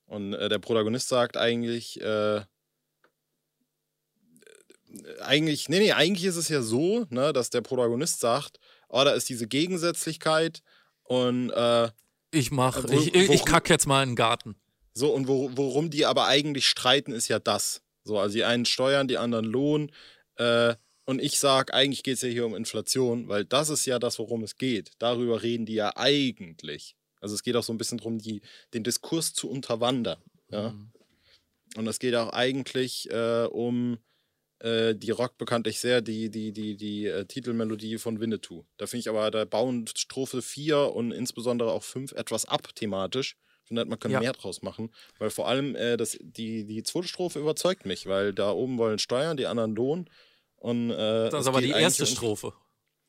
Und 0.05 0.33
äh, 0.33 0.49
der 0.49 0.59
Protagonist 0.59 1.07
sagt 1.07 1.37
eigentlich, 1.37 1.99
äh, 2.01 2.41
eigentlich, 5.21 5.69
nee, 5.69 5.79
nee, 5.79 5.93
eigentlich 5.93 6.25
ist 6.25 6.35
es 6.35 6.49
ja 6.49 6.61
so, 6.61 7.05
ne, 7.09 7.31
dass 7.33 7.49
der 7.49 7.61
Protagonist 7.61 8.19
sagt, 8.19 8.59
oh, 8.89 9.03
da 9.03 9.11
ist 9.11 9.29
diese 9.29 9.47
Gegensätzlichkeit 9.47 10.61
und 11.03 11.49
äh, 11.51 11.89
Ich 12.31 12.51
mach, 12.51 12.83
Wo- 12.83 12.99
ich, 12.99 13.13
ich, 13.13 13.29
ich 13.29 13.45
kack 13.45 13.69
jetzt 13.69 13.85
mal 13.87 14.03
in 14.03 14.09
den 14.11 14.15
Garten. 14.15 14.55
So, 14.93 15.13
und 15.13 15.27
wo, 15.27 15.51
worum 15.55 15.89
die 15.89 16.05
aber 16.05 16.27
eigentlich 16.27 16.67
streiten, 16.67 17.11
ist 17.11 17.27
ja 17.27 17.39
das. 17.39 17.81
So, 18.03 18.17
also 18.19 18.33
die 18.33 18.43
einen 18.43 18.65
steuern, 18.65 19.07
die 19.07 19.17
anderen 19.17 19.45
Lohn. 19.45 19.91
Äh, 20.35 20.75
und 21.05 21.21
ich 21.21 21.39
sag, 21.39 21.73
eigentlich 21.73 22.03
geht 22.03 22.15
es 22.15 22.21
ja 22.21 22.29
hier 22.29 22.45
um 22.45 22.55
Inflation, 22.55 23.27
weil 23.27 23.45
das 23.45 23.69
ist 23.69 23.85
ja 23.85 23.99
das, 23.99 24.19
worum 24.19 24.43
es 24.43 24.55
geht. 24.55 24.91
Darüber 24.99 25.43
reden 25.43 25.65
die 25.65 25.73
ja 25.75 25.95
eigentlich. 25.95 26.95
Also 27.19 27.35
es 27.35 27.43
geht 27.43 27.55
auch 27.55 27.63
so 27.63 27.73
ein 27.73 27.77
bisschen 27.77 27.97
darum, 27.97 28.17
die, 28.17 28.41
den 28.73 28.83
Diskurs 28.83 29.33
zu 29.33 29.49
unterwandern. 29.49 30.19
Ja? 30.49 30.71
Mhm. 30.71 30.91
Und 31.77 31.87
es 31.87 31.99
geht 31.99 32.15
auch 32.15 32.33
eigentlich 32.33 33.09
äh, 33.11 33.45
um 33.45 33.97
die 34.95 35.11
Rock 35.11 35.37
bekanntlich 35.37 35.79
sehr, 35.79 36.01
die, 36.01 36.29
die, 36.29 36.51
die, 36.51 36.77
die 36.77 37.07
äh, 37.07 37.25
Titelmelodie 37.25 37.97
von 37.97 38.19
Winnetou. 38.19 38.63
Da 38.77 38.85
finde 38.87 39.01
ich 39.01 39.09
aber, 39.09 39.31
da 39.31 39.45
bauen 39.45 39.85
Strophe 39.97 40.41
4 40.41 40.93
und 40.93 41.11
insbesondere 41.11 41.71
auch 41.71 41.83
5 41.83 42.11
etwas 42.11 42.45
ab 42.45 42.73
thematisch. 42.75 43.37
Ich 43.63 43.67
finde, 43.67 43.85
man 43.85 43.97
kann 43.99 44.11
Ja. 44.11 44.19
mehr 44.19 44.33
draus 44.33 44.61
machen. 44.61 44.93
Weil 45.17 45.29
vor 45.29 45.47
allem 45.47 45.75
äh, 45.75 45.97
das, 45.97 46.17
die, 46.21 46.65
die 46.65 46.83
zweite 46.83 47.07
Strophe 47.07 47.39
überzeugt 47.39 47.85
mich, 47.85 48.05
weil 48.05 48.33
da 48.33 48.51
oben 48.51 48.77
wollen 48.77 48.99
Steuern, 48.99 49.37
die 49.37 49.47
anderen 49.47 49.73
Lohn. 49.75 50.09
Und, 50.57 50.91
äh, 50.91 50.95
Das 50.95 51.33
es 51.33 51.39
ist 51.41 51.47
aber 51.47 51.61
die 51.61 51.69
erste 51.71 52.05
Strophe, 52.05 52.53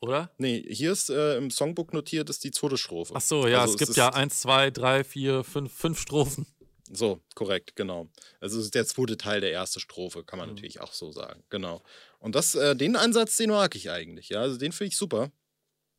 oder? 0.00 0.30
Nee, 0.38 0.64
hier 0.70 0.92
ist 0.92 1.10
äh, 1.10 1.36
im 1.36 1.50
Songbook 1.50 1.92
notiert, 1.92 2.30
ist 2.30 2.44
die 2.44 2.50
zweite 2.50 2.78
Strophe. 2.78 3.12
Ach 3.14 3.20
so, 3.20 3.46
ja, 3.46 3.60
Also 3.60 3.74
es 3.74 3.78
gibt 3.78 3.90
ist- 3.90 3.96
ja 3.96 4.08
eins, 4.14 4.40
zwei, 4.40 4.70
drei, 4.70 5.04
vier, 5.04 5.44
fünf, 5.44 5.70
fünf 5.72 5.98
Strophen. 6.00 6.46
So, 6.94 7.20
korrekt, 7.34 7.74
genau. 7.74 8.08
Also 8.38 8.58
es 8.58 8.66
ist 8.66 8.74
der 8.74 8.84
zweite 8.86 9.16
Teil 9.16 9.40
der 9.40 9.50
ersten 9.52 9.80
Strophe, 9.80 10.24
kann 10.24 10.38
man 10.38 10.50
Mhm. 10.50 10.54
natürlich 10.56 10.80
auch 10.80 10.92
so 10.92 11.10
sagen. 11.10 11.42
Genau. 11.48 11.82
Und 12.18 12.34
das, 12.34 12.54
äh, 12.54 12.76
den 12.76 12.96
Ansatz, 12.96 13.36
den 13.38 13.48
mag 13.50 13.74
ich 13.74 13.90
eigentlich, 13.90 14.28
ja. 14.28 14.42
Also 14.42 14.58
den 14.58 14.72
finde 14.72 14.88
ich 14.88 14.96
super. 14.98 15.32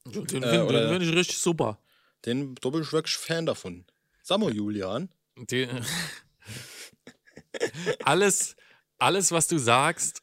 Den 0.05 0.43
Äh, 0.43 0.49
finde 0.51 0.65
oder- 0.67 0.89
find 0.89 1.01
ich 1.03 1.15
richtig 1.15 1.39
super. 1.39 1.79
Den 2.25 2.53
ich 2.63 2.93
wirklich 2.93 3.17
Fan 3.17 3.45
davon. 3.47 3.85
Samo 4.21 4.49
Julian. 4.49 5.09
Die, 5.35 5.67
alles, 8.03 8.55
alles, 8.99 9.31
was 9.31 9.47
du 9.47 9.57
sagst, 9.57 10.21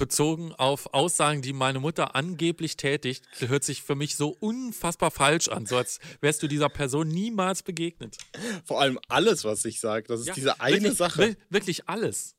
bezogen 0.00 0.52
auf 0.56 0.92
Aussagen, 0.92 1.42
die 1.42 1.52
meine 1.52 1.78
Mutter 1.78 2.16
angeblich 2.16 2.76
tätigt, 2.76 3.24
hört 3.38 3.62
sich 3.62 3.82
für 3.82 3.94
mich 3.94 4.16
so 4.16 4.30
unfassbar 4.40 5.12
falsch 5.12 5.46
an, 5.48 5.66
so 5.66 5.76
als 5.76 6.00
wärst 6.20 6.42
du 6.42 6.48
dieser 6.48 6.68
Person 6.68 7.06
niemals 7.06 7.62
begegnet. 7.62 8.16
Vor 8.64 8.80
allem 8.80 8.98
alles, 9.08 9.44
was 9.44 9.64
ich 9.64 9.78
sage, 9.78 10.08
das 10.08 10.20
ist 10.22 10.26
Ja, 10.26 10.34
diese 10.34 10.60
eine 10.60 10.76
wirklich, 10.82 10.98
Sache. 10.98 11.18
wir- 11.20 11.36
Wirklich 11.50 11.88
alles. 11.88 12.34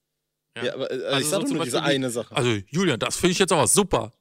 Ja. 0.57 0.65
Ja, 0.65 0.73
aber, 0.73 0.91
äh, 0.91 1.03
Also 1.05 1.17
ich 1.19 1.23
so 1.25 1.31
sage 1.31 1.45
zum 1.45 1.55
nur 1.55 1.63
diese 1.65 1.77
Beispiel 1.77 1.95
eine 1.95 2.09
Sache. 2.09 2.35
Also, 2.35 2.49
Julian, 2.67 2.99
das 2.99 3.15
finde 3.15 3.31
ich 3.31 3.39
jetzt 3.39 3.53
aber 3.53 3.67
super. 3.67 4.11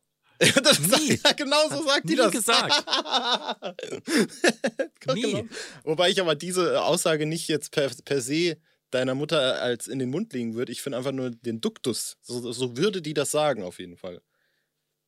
das, 0.62 0.78
nie. 0.78 1.18
Ja, 1.24 1.32
genau 1.32 1.68
so 1.68 1.82
sagt 1.82 2.04
die 2.04 2.12
Nie 2.12 2.16
das. 2.16 2.30
gesagt. 2.32 2.84
Nie. 5.14 5.22
Genau. 5.22 5.44
Wobei 5.84 6.10
ich 6.10 6.20
aber 6.20 6.34
diese 6.34 6.82
Aussage 6.82 7.26
nicht 7.26 7.48
jetzt 7.48 7.72
per, 7.72 7.90
per 8.04 8.20
se 8.20 8.56
deiner 8.90 9.14
Mutter 9.14 9.60
als 9.62 9.86
in 9.86 9.98
den 9.98 10.10
Mund 10.10 10.32
legen 10.32 10.54
würde. 10.54 10.72
Ich 10.72 10.82
finde 10.82 10.98
einfach 10.98 11.12
nur 11.12 11.30
den 11.30 11.60
Duktus. 11.60 12.18
So, 12.22 12.52
so 12.52 12.76
würde 12.76 13.00
die 13.02 13.14
das 13.14 13.30
sagen, 13.30 13.62
auf 13.62 13.78
jeden 13.78 13.96
Fall. 13.96 14.20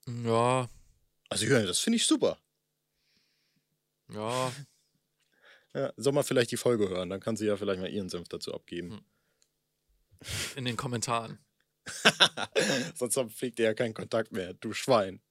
Ja, 0.06 0.68
Also, 1.28 1.46
ja, 1.46 1.62
das 1.64 1.78
finde 1.78 1.96
ich 1.96 2.06
super. 2.06 2.38
ja. 4.12 4.52
Ja, 5.74 5.90
soll 5.96 6.12
man 6.12 6.22
vielleicht 6.22 6.50
die 6.50 6.58
Folge 6.58 6.86
hören, 6.90 7.08
dann 7.08 7.20
kann 7.20 7.34
sie 7.34 7.46
ja 7.46 7.56
vielleicht 7.56 7.80
mal 7.80 7.88
ihren 7.90 8.10
Senf 8.10 8.28
dazu 8.28 8.52
abgeben. 8.52 8.90
Hm. 8.90 9.04
In 10.56 10.64
den 10.66 10.76
Kommentaren. 10.76 11.38
Sonst 12.94 13.18
pflegt 13.34 13.58
ihr 13.58 13.64
ja 13.64 13.72
keinen 13.72 13.94
Kontakt 13.94 14.32
mehr, 14.32 14.52
du 14.52 14.74
Schwein. 14.74 15.22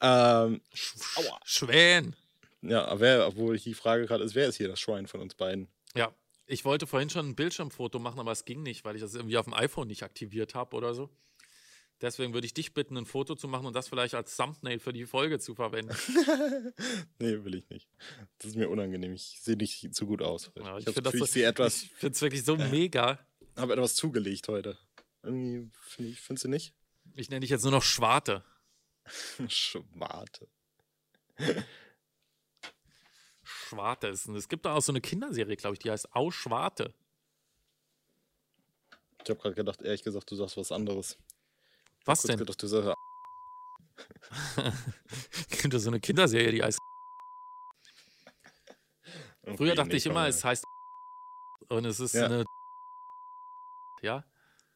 Ähm, 0.00 0.62
Sch. 0.72 0.94
Schwän. 1.44 2.16
ja, 2.62 2.86
aber 2.86 3.00
wer, 3.00 3.26
obwohl 3.26 3.58
die 3.58 3.74
Frage 3.74 4.06
gerade 4.06 4.24
ist, 4.24 4.34
wer 4.34 4.48
ist 4.48 4.56
hier 4.56 4.68
das 4.68 4.80
Schwein 4.80 5.06
von 5.06 5.20
uns 5.20 5.34
beiden? 5.34 5.68
Ja, 5.94 6.14
ich 6.46 6.64
wollte 6.64 6.86
vorhin 6.86 7.10
schon 7.10 7.28
ein 7.28 7.34
Bildschirmfoto 7.36 7.98
machen, 7.98 8.20
aber 8.20 8.32
es 8.32 8.44
ging 8.44 8.62
nicht, 8.62 8.84
weil 8.84 8.94
ich 8.96 9.02
das 9.02 9.14
irgendwie 9.14 9.36
auf 9.36 9.44
dem 9.46 9.54
iPhone 9.54 9.88
nicht 9.88 10.02
aktiviert 10.02 10.54
habe 10.54 10.76
oder 10.76 10.94
so. 10.94 11.10
Deswegen 12.02 12.34
würde 12.34 12.46
ich 12.46 12.52
dich 12.52 12.74
bitten, 12.74 12.96
ein 12.98 13.06
Foto 13.06 13.34
zu 13.36 13.48
machen 13.48 13.64
und 13.66 13.72
das 13.74 13.88
vielleicht 13.88 14.14
als 14.14 14.36
Thumbnail 14.36 14.78
für 14.78 14.92
die 14.92 15.06
Folge 15.06 15.38
zu 15.38 15.54
verwenden. 15.54 15.96
Nee, 17.18 17.42
will 17.44 17.54
ich 17.54 17.68
nicht. 17.70 17.88
Das 18.38 18.50
ist 18.50 18.56
mir 18.56 18.68
unangenehm. 18.68 19.14
Ich 19.14 19.40
sehe 19.40 19.56
nicht 19.56 19.94
zu 19.94 20.06
gut 20.06 20.20
aus. 20.20 20.50
Ja, 20.56 20.76
ich 20.76 20.86
ich 20.86 20.94
finde 20.94 21.10
so- 21.10 21.24
finde 21.26 21.62
es 21.64 22.20
wirklich 22.22 22.44
so 22.44 22.56
mega. 22.70 23.18
habe 23.56 23.72
etwas 23.72 23.94
zugelegt 23.94 24.48
heute. 24.48 24.76
Irgendwie, 25.22 25.70
find 25.80 26.08
ich, 26.10 26.20
findest 26.20 26.44
du 26.44 26.48
nicht? 26.50 26.74
Ich 27.14 27.30
nenne 27.30 27.40
dich 27.40 27.50
jetzt 27.50 27.62
nur 27.62 27.72
noch 27.72 27.82
Schwarte. 27.82 28.44
Schwarte. 29.48 30.48
Schwarte 33.66 34.06
ist. 34.08 34.28
Es 34.28 34.48
gibt 34.48 34.64
da 34.66 34.74
auch 34.74 34.80
so 34.82 34.92
eine 34.92 35.00
Kinderserie, 35.00 35.56
glaube 35.56 35.74
ich, 35.74 35.78
die 35.80 35.90
heißt 35.90 36.14
Au 36.14 36.30
Schwarte. 36.30 36.94
Ich 39.24 39.30
habe 39.30 39.40
gerade 39.40 39.54
gedacht, 39.54 39.82
ehrlich 39.82 40.02
gesagt, 40.02 40.30
du 40.30 40.36
sagst 40.36 40.56
was 40.56 40.70
anderes. 40.70 41.18
Was 42.04 42.20
Kurz 42.20 42.28
denn? 42.28 42.38
gedacht, 42.38 42.62
du 42.62 42.66
sagst, 42.68 42.94
Gibt 45.62 45.74
es 45.74 45.82
so 45.82 45.90
eine 45.90 46.00
Kinderserie, 46.00 46.52
die 46.52 46.62
heißt. 46.62 46.78
Früher 49.56 49.74
dachte 49.74 49.96
ich 49.96 50.06
immer, 50.06 50.26
es 50.28 50.44
heißt. 50.44 50.64
Und 51.68 51.84
es 51.86 51.98
ist 52.00 52.14
Ja. 52.14 52.26
eine. 52.26 52.44
Ja? 54.02 54.24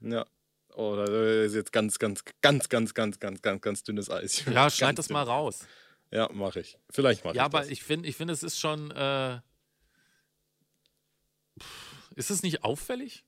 Ja. 0.00 0.26
Oh, 0.74 0.94
da 0.96 1.04
ist 1.04 1.54
jetzt 1.54 1.72
ganz, 1.72 1.98
ganz, 1.98 2.24
ganz, 2.40 2.68
ganz, 2.68 2.94
ganz, 2.94 3.18
ganz, 3.20 3.42
ganz, 3.42 3.60
ganz 3.60 3.82
dünnes 3.82 4.08
Eis. 4.10 4.44
Ja, 4.46 4.52
Ganz 4.54 4.76
schneid 4.76 4.98
das 4.98 5.08
mal 5.10 5.24
dünn. 5.24 5.32
raus. 5.32 5.66
Ja, 6.12 6.28
mache 6.32 6.60
ich. 6.60 6.78
Vielleicht 6.90 7.24
mache 7.24 7.36
Ja, 7.36 7.42
ich 7.42 7.46
aber 7.46 7.60
das. 7.60 7.68
ich 7.70 7.82
finde, 7.82 8.08
ich 8.08 8.16
find, 8.16 8.30
es 8.30 8.42
ist 8.42 8.58
schon. 8.58 8.90
Äh, 8.90 9.40
ist 12.16 12.30
es 12.30 12.42
nicht 12.42 12.64
auffällig? 12.64 13.24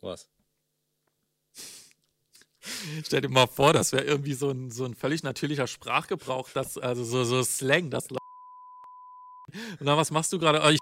Was? 0.00 0.28
Stell 3.04 3.20
dir 3.22 3.28
mal 3.28 3.46
vor, 3.46 3.72
das 3.72 3.92
wäre 3.92 4.04
irgendwie 4.04 4.34
so 4.34 4.50
ein, 4.50 4.70
so 4.70 4.84
ein 4.84 4.94
völlig 4.94 5.22
natürlicher 5.22 5.66
Sprachgebrauch, 5.66 6.50
das, 6.50 6.78
also 6.78 7.02
so, 7.04 7.24
so 7.24 7.42
Slang, 7.42 7.90
das. 7.90 8.08
Und 8.10 8.18
dann, 9.80 9.96
was 9.96 10.10
machst 10.10 10.32
du 10.32 10.38
gerade? 10.38 10.60
Oh, 10.64 10.68
ich, 10.70 10.78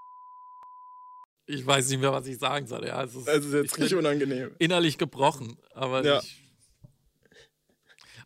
ich 1.47 1.65
weiß 1.67 1.89
nicht 1.91 2.01
mehr, 2.01 2.13
was 2.13 2.27
ich 2.27 2.39
sagen 2.39 2.67
soll. 2.67 2.87
Ja, 2.87 3.03
es 3.05 3.15
ist, 3.15 3.27
Das 3.29 3.45
ist 3.45 3.53
jetzt 3.53 3.73
ich 3.73 3.79
richtig 3.79 3.99
unangenehm. 3.99 4.55
innerlich 4.59 4.99
gebrochen. 4.99 5.57
Aber 5.73 6.05
Ja. 6.05 6.19
ich. 6.21 6.43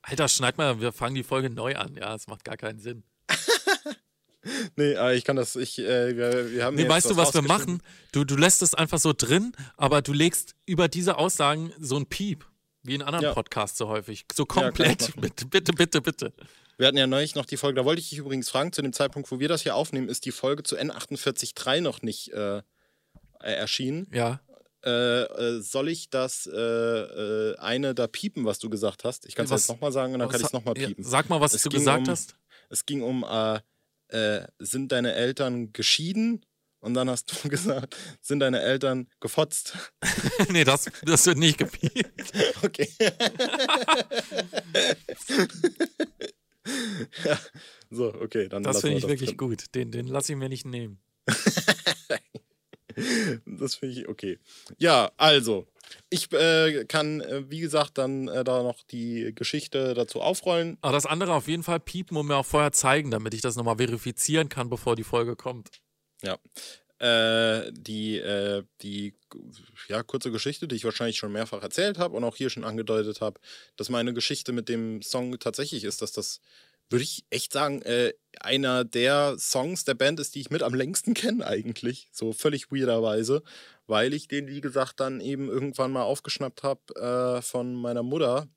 Alter, 0.06 0.28
schneid 0.28 0.58
mal, 0.58 0.80
wir 0.80 0.92
fangen 0.92 1.14
die 1.14 1.23
Folge 1.23 1.49
neu 1.50 1.76
an. 1.76 1.96
Ja, 1.96 2.14
es 2.14 2.26
macht 2.26 2.44
gar 2.44 2.56
keinen 2.56 2.78
Sinn. 2.78 3.04
Nee, 4.76 4.96
aber 4.96 5.14
ich 5.14 5.25
kann 5.25 5.37
das, 5.37 5.56
ich, 5.56 5.78
äh, 5.78 6.14
wir, 6.16 6.52
wir 6.52 6.64
haben 6.64 6.76
Nee, 6.76 6.87
weißt 6.87 7.08
du, 7.08 7.16
was 7.16 7.32
wir 7.32 7.40
machen? 7.40 7.82
Du, 8.12 8.25
du 8.25 8.37
lässt 8.37 8.61
es 8.61 8.75
einfach 8.75 8.99
so 8.99 9.14
drin, 9.16 9.52
aber 9.78 10.02
du 10.02 10.12
legst 10.12 10.54
über 10.66 10.87
diese 10.87 11.16
Aussagen 11.16 11.73
so 11.78 11.96
ein 11.96 12.04
Piep, 12.06 12.44
wie 12.82 12.94
in 12.94 13.00
anderen 13.00 13.25
Ja. 13.25 13.32
Podcasts 13.32 13.78
so 13.78 13.88
häufig. 13.88 14.26
So 14.34 14.44
komplett. 14.44 15.00
machen. 15.00 15.20
bitte, 15.23 15.46
bitte, 15.46 15.73
bitte, 15.73 16.02
bitte. 16.02 16.32
Wir 16.76 16.88
hatten 16.88 16.99
ja 16.99 17.06
neulich 17.06 17.34
noch 17.34 17.46
die 17.46 17.56
Folge, 17.56 17.80
da 17.80 17.87
wollte 17.87 18.00
ich 18.02 18.11
dich 18.11 18.18
übrigens 18.18 18.50
fragen, 18.50 18.70
zu 18.73 18.82
dem 18.82 18.92
Zeitpunkt, 18.92 19.30
wo 19.30 19.40
wir 19.40 19.49
das 19.49 19.62
hier 19.62 19.76
aufnehmen, 19.76 20.08
ist 20.11 20.26
die 20.26 20.32
Folge 20.32 20.62
zu 20.62 20.76
N483 20.76 21.80
noch 21.80 22.02
nicht 22.02 22.30
äh, 22.32 22.58
äh, 22.58 22.62
erschienen. 23.40 24.08
Ja. 24.12 24.40
Äh, 24.85 25.23
äh, 25.23 25.61
soll 25.62 25.88
ich 25.88 26.11
das 26.11 26.47
äh, 26.47 26.57
äh, 26.59 27.57
eine 27.59 27.95
da 27.95 28.07
piepen, 28.07 28.45
was 28.45 28.59
du 28.59 28.69
gesagt 28.69 29.05
hast? 29.05 29.25
Ich 29.26 29.35
kann 29.35 29.47
es 29.47 29.50
jetzt 29.50 29.69
nochmal 29.69 29.93
sagen 29.93 30.12
und 30.12 30.19
dann 30.21 30.29
kann 30.29 30.41
ich 30.41 30.47
es 30.47 30.53
nochmal 30.53 30.76
ja, 30.79 30.88
piepen. 30.88 31.03
Sag 31.05 31.29
mal, 31.31 31.41
was 31.41 31.55
Es 31.55 31.62
du 31.62 31.71
gesagt 31.71 32.07
um- 32.07 32.12
hast. 32.12 32.37
Es 32.69 32.85
ging 32.85 33.03
um, 33.03 33.25
äh, 33.25 33.61
äh, 34.09 34.47
sind 34.59 34.93
deine 34.93 35.14
Eltern 35.14 35.73
geschieden? 35.73 36.45
Und 36.81 36.93
dann 36.93 37.09
hast 37.09 37.33
du 37.45 37.49
gesagt, 37.49 37.97
sind 38.21 38.41
deine 38.41 38.61
Eltern 38.61 39.09
gefotzt? 39.21 39.73
nee, 40.50 40.64
das, 40.64 40.91
das 41.03 41.25
wird 41.25 41.38
nicht 41.38 41.57
gepiept. 41.57 42.33
Okay. 42.62 42.88
ja. 47.25 47.38
So, 47.91 48.12
okay, 48.14 48.49
dann 48.49 48.62
Das 48.62 48.81
finde 48.81 48.99
ich 48.99 49.09
wirklich 49.09 49.31
drin. 49.31 49.37
gut. 49.38 49.75
Den, 49.75 49.91
den 49.93 50.07
lasse 50.09 50.33
ich 50.33 50.38
mir 50.38 50.49
nicht 50.49 50.67
nehmen. 50.67 50.99
Das 53.47 53.77
finde 53.77 54.01
ich 54.01 54.09
okay. 54.09 54.39
Ja, 54.79 55.13
also, 55.17 55.67
ich 56.11 56.33
äh, 56.33 56.85
kann, 56.87 57.21
äh, 57.21 57.51
wie 57.51 57.61
gesagt, 57.61 57.99
dann 57.99 58.29
äh, 58.29 58.45
da 58.45 58.63
noch 58.63 58.83
die 58.91 59.33
Geschichte 59.35 59.95
dazu 59.95 60.21
aufrollen. 60.21 60.79
Aber 60.81 60.93
das 60.93 61.07
andere 61.07 61.35
auf 61.35 61.49
jeden 61.49 61.63
Fall 61.63 61.81
piepen 61.81 62.17
und 62.17 62.27
mir 62.27 62.37
auch 62.37 62.47
vorher 62.47 62.73
zeigen, 62.73 63.11
damit 63.11 63.35
ich 63.35 63.41
das 63.41 63.57
nochmal 63.57 63.77
verifizieren 63.77 64.49
kann, 64.49 64.71
bevor 64.71 64.97
die 64.97 65.05
Folge 65.05 65.37
kommt. 65.37 65.71
Äh, 66.23 66.37
äh, 67.05 67.73
die, 67.73 68.19
äh, 68.19 68.63
die 68.81 69.15
ja, 69.89 70.03
kurze 70.03 70.31
Geschichte, 70.31 70.69
die 70.69 70.77
ich 70.77 70.85
wahrscheinlich 70.85 71.19
schon 71.19 71.33
mehrfach 71.33 71.63
erzählt 71.63 71.99
habe 71.99 72.17
und 72.17 72.25
auch 72.25 72.37
hier 72.37 72.51
schon 72.51 72.65
angedeutet 72.65 73.21
habe, 73.21 73.41
dass 73.77 73.91
meine 73.91 74.15
Geschichte 74.15 74.53
mit 74.53 74.69
dem 74.69 75.03
Song 75.03 75.39
tatsächlich 75.39 75.85
ist, 75.85 76.03
dass 76.03 76.13
das, 76.13 76.41
würde 76.91 77.03
ich 77.03 77.25
echt 77.31 77.53
sagen, 77.53 77.83
äh, 77.83 78.12
einer 78.41 78.85
der 78.85 79.37
Songs 79.38 79.85
der 79.85 79.95
Band 79.95 80.21
ist, 80.21 80.35
die 80.35 80.41
ich 80.41 80.50
mit 80.50 80.62
am 80.62 80.75
längsten 80.75 81.14
kenne 81.14 81.47
eigentlich. 81.47 82.09
So 82.12 82.33
völlig 82.33 82.71
weirderweise, 82.71 83.43
weil 83.87 84.12
ich 84.14 84.29
den, 84.29 84.49
wie 84.49 84.61
gesagt, 84.61 85.00
dann 85.00 85.21
eben 85.21 85.49
irgendwann 85.49 85.93
mal 85.93 86.03
aufgeschnappt 86.03 86.62
habe 86.62 86.81
äh, 87.38 87.43
von 87.43 87.75
meiner 87.75 88.03
Mutter, 88.03 88.49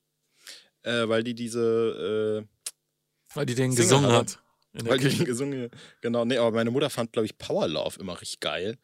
äh, 0.84 1.08
weil 1.08 1.24
die 1.24 1.36
diese... 1.36 2.46
Äh, 2.46 3.36
weil 3.36 3.46
die 3.46 3.56
den 3.56 3.76
gesungen 3.76 4.12
hat. 4.12 4.40
Weil 4.74 5.00
die 5.00 5.10
den 5.10 5.26
gesungen 5.26 5.70
Genau, 6.02 6.26
nee, 6.26 6.38
aber 6.38 6.52
meine 6.52 6.72
Mutter 6.72 6.90
fand, 6.90 7.12
glaube 7.14 7.26
ich, 7.26 7.38
Power 7.38 7.68
Love 7.68 8.00
immer 8.00 8.20
richtig 8.20 8.40
geil. 8.40 8.78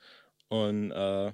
Und 0.49 0.91
äh, 0.91 1.33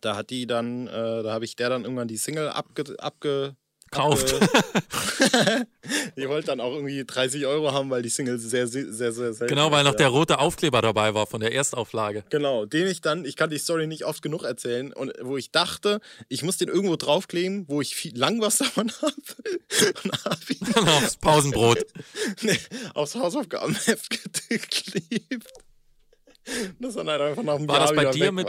da 0.00 0.16
hat 0.16 0.30
die 0.30 0.46
dann, 0.46 0.86
äh, 0.86 1.22
da 1.22 1.32
habe 1.32 1.44
ich 1.44 1.56
der 1.56 1.70
dann 1.70 1.84
irgendwann 1.84 2.08
die 2.08 2.16
Single 2.16 2.48
abge, 2.48 2.96
abge 2.98 3.56
Kauft. 3.90 4.34
die 6.16 6.28
wollte 6.28 6.46
dann 6.46 6.60
auch 6.60 6.72
irgendwie 6.72 7.04
30 7.04 7.44
Euro 7.46 7.72
haben, 7.72 7.90
weil 7.90 8.02
die 8.02 8.08
Single 8.08 8.38
sehr, 8.38 8.68
sehr, 8.68 8.92
sehr, 8.92 9.12
sehr 9.12 9.32
selten 9.32 9.52
Genau, 9.52 9.72
weil 9.72 9.82
noch 9.82 9.96
der 9.96 10.08
rote 10.08 10.38
Aufkleber 10.38 10.80
dabei 10.80 11.14
war 11.14 11.26
von 11.26 11.40
der 11.40 11.52
Erstauflage. 11.52 12.24
Genau, 12.30 12.66
den 12.66 12.86
ich 12.86 13.00
dann, 13.00 13.24
ich 13.24 13.34
kann 13.34 13.50
die 13.50 13.58
Story 13.58 13.88
nicht 13.88 14.04
oft 14.04 14.22
genug 14.22 14.44
erzählen 14.44 14.92
und 14.92 15.12
wo 15.20 15.36
ich 15.36 15.50
dachte, 15.50 16.00
ich 16.28 16.44
muss 16.44 16.56
den 16.56 16.68
irgendwo 16.68 16.94
draufkleben, 16.94 17.64
wo 17.68 17.80
ich 17.80 17.96
viel, 17.96 18.16
lang 18.16 18.40
was 18.40 18.58
davon 18.58 18.92
habe. 19.02 19.12
und 20.04 20.24
hab 20.24 20.50
ihn 20.50 20.74
aufs 20.88 21.16
Pausenbrot. 21.16 21.84
nee, 22.42 22.58
aufs 22.94 23.16
Hausaufgabenheft 23.16 24.08
geklebt. 24.48 25.48
Das 26.78 26.94
dann 26.94 27.08
halt 27.08 27.20
einfach 27.20 27.42
nach 27.42 27.56
einem 27.56 27.68
war 27.68 27.78
Jahr 27.78 27.94
das 27.94 27.96
bei 27.96 28.10
dir 28.10 28.32
mit, 28.32 28.48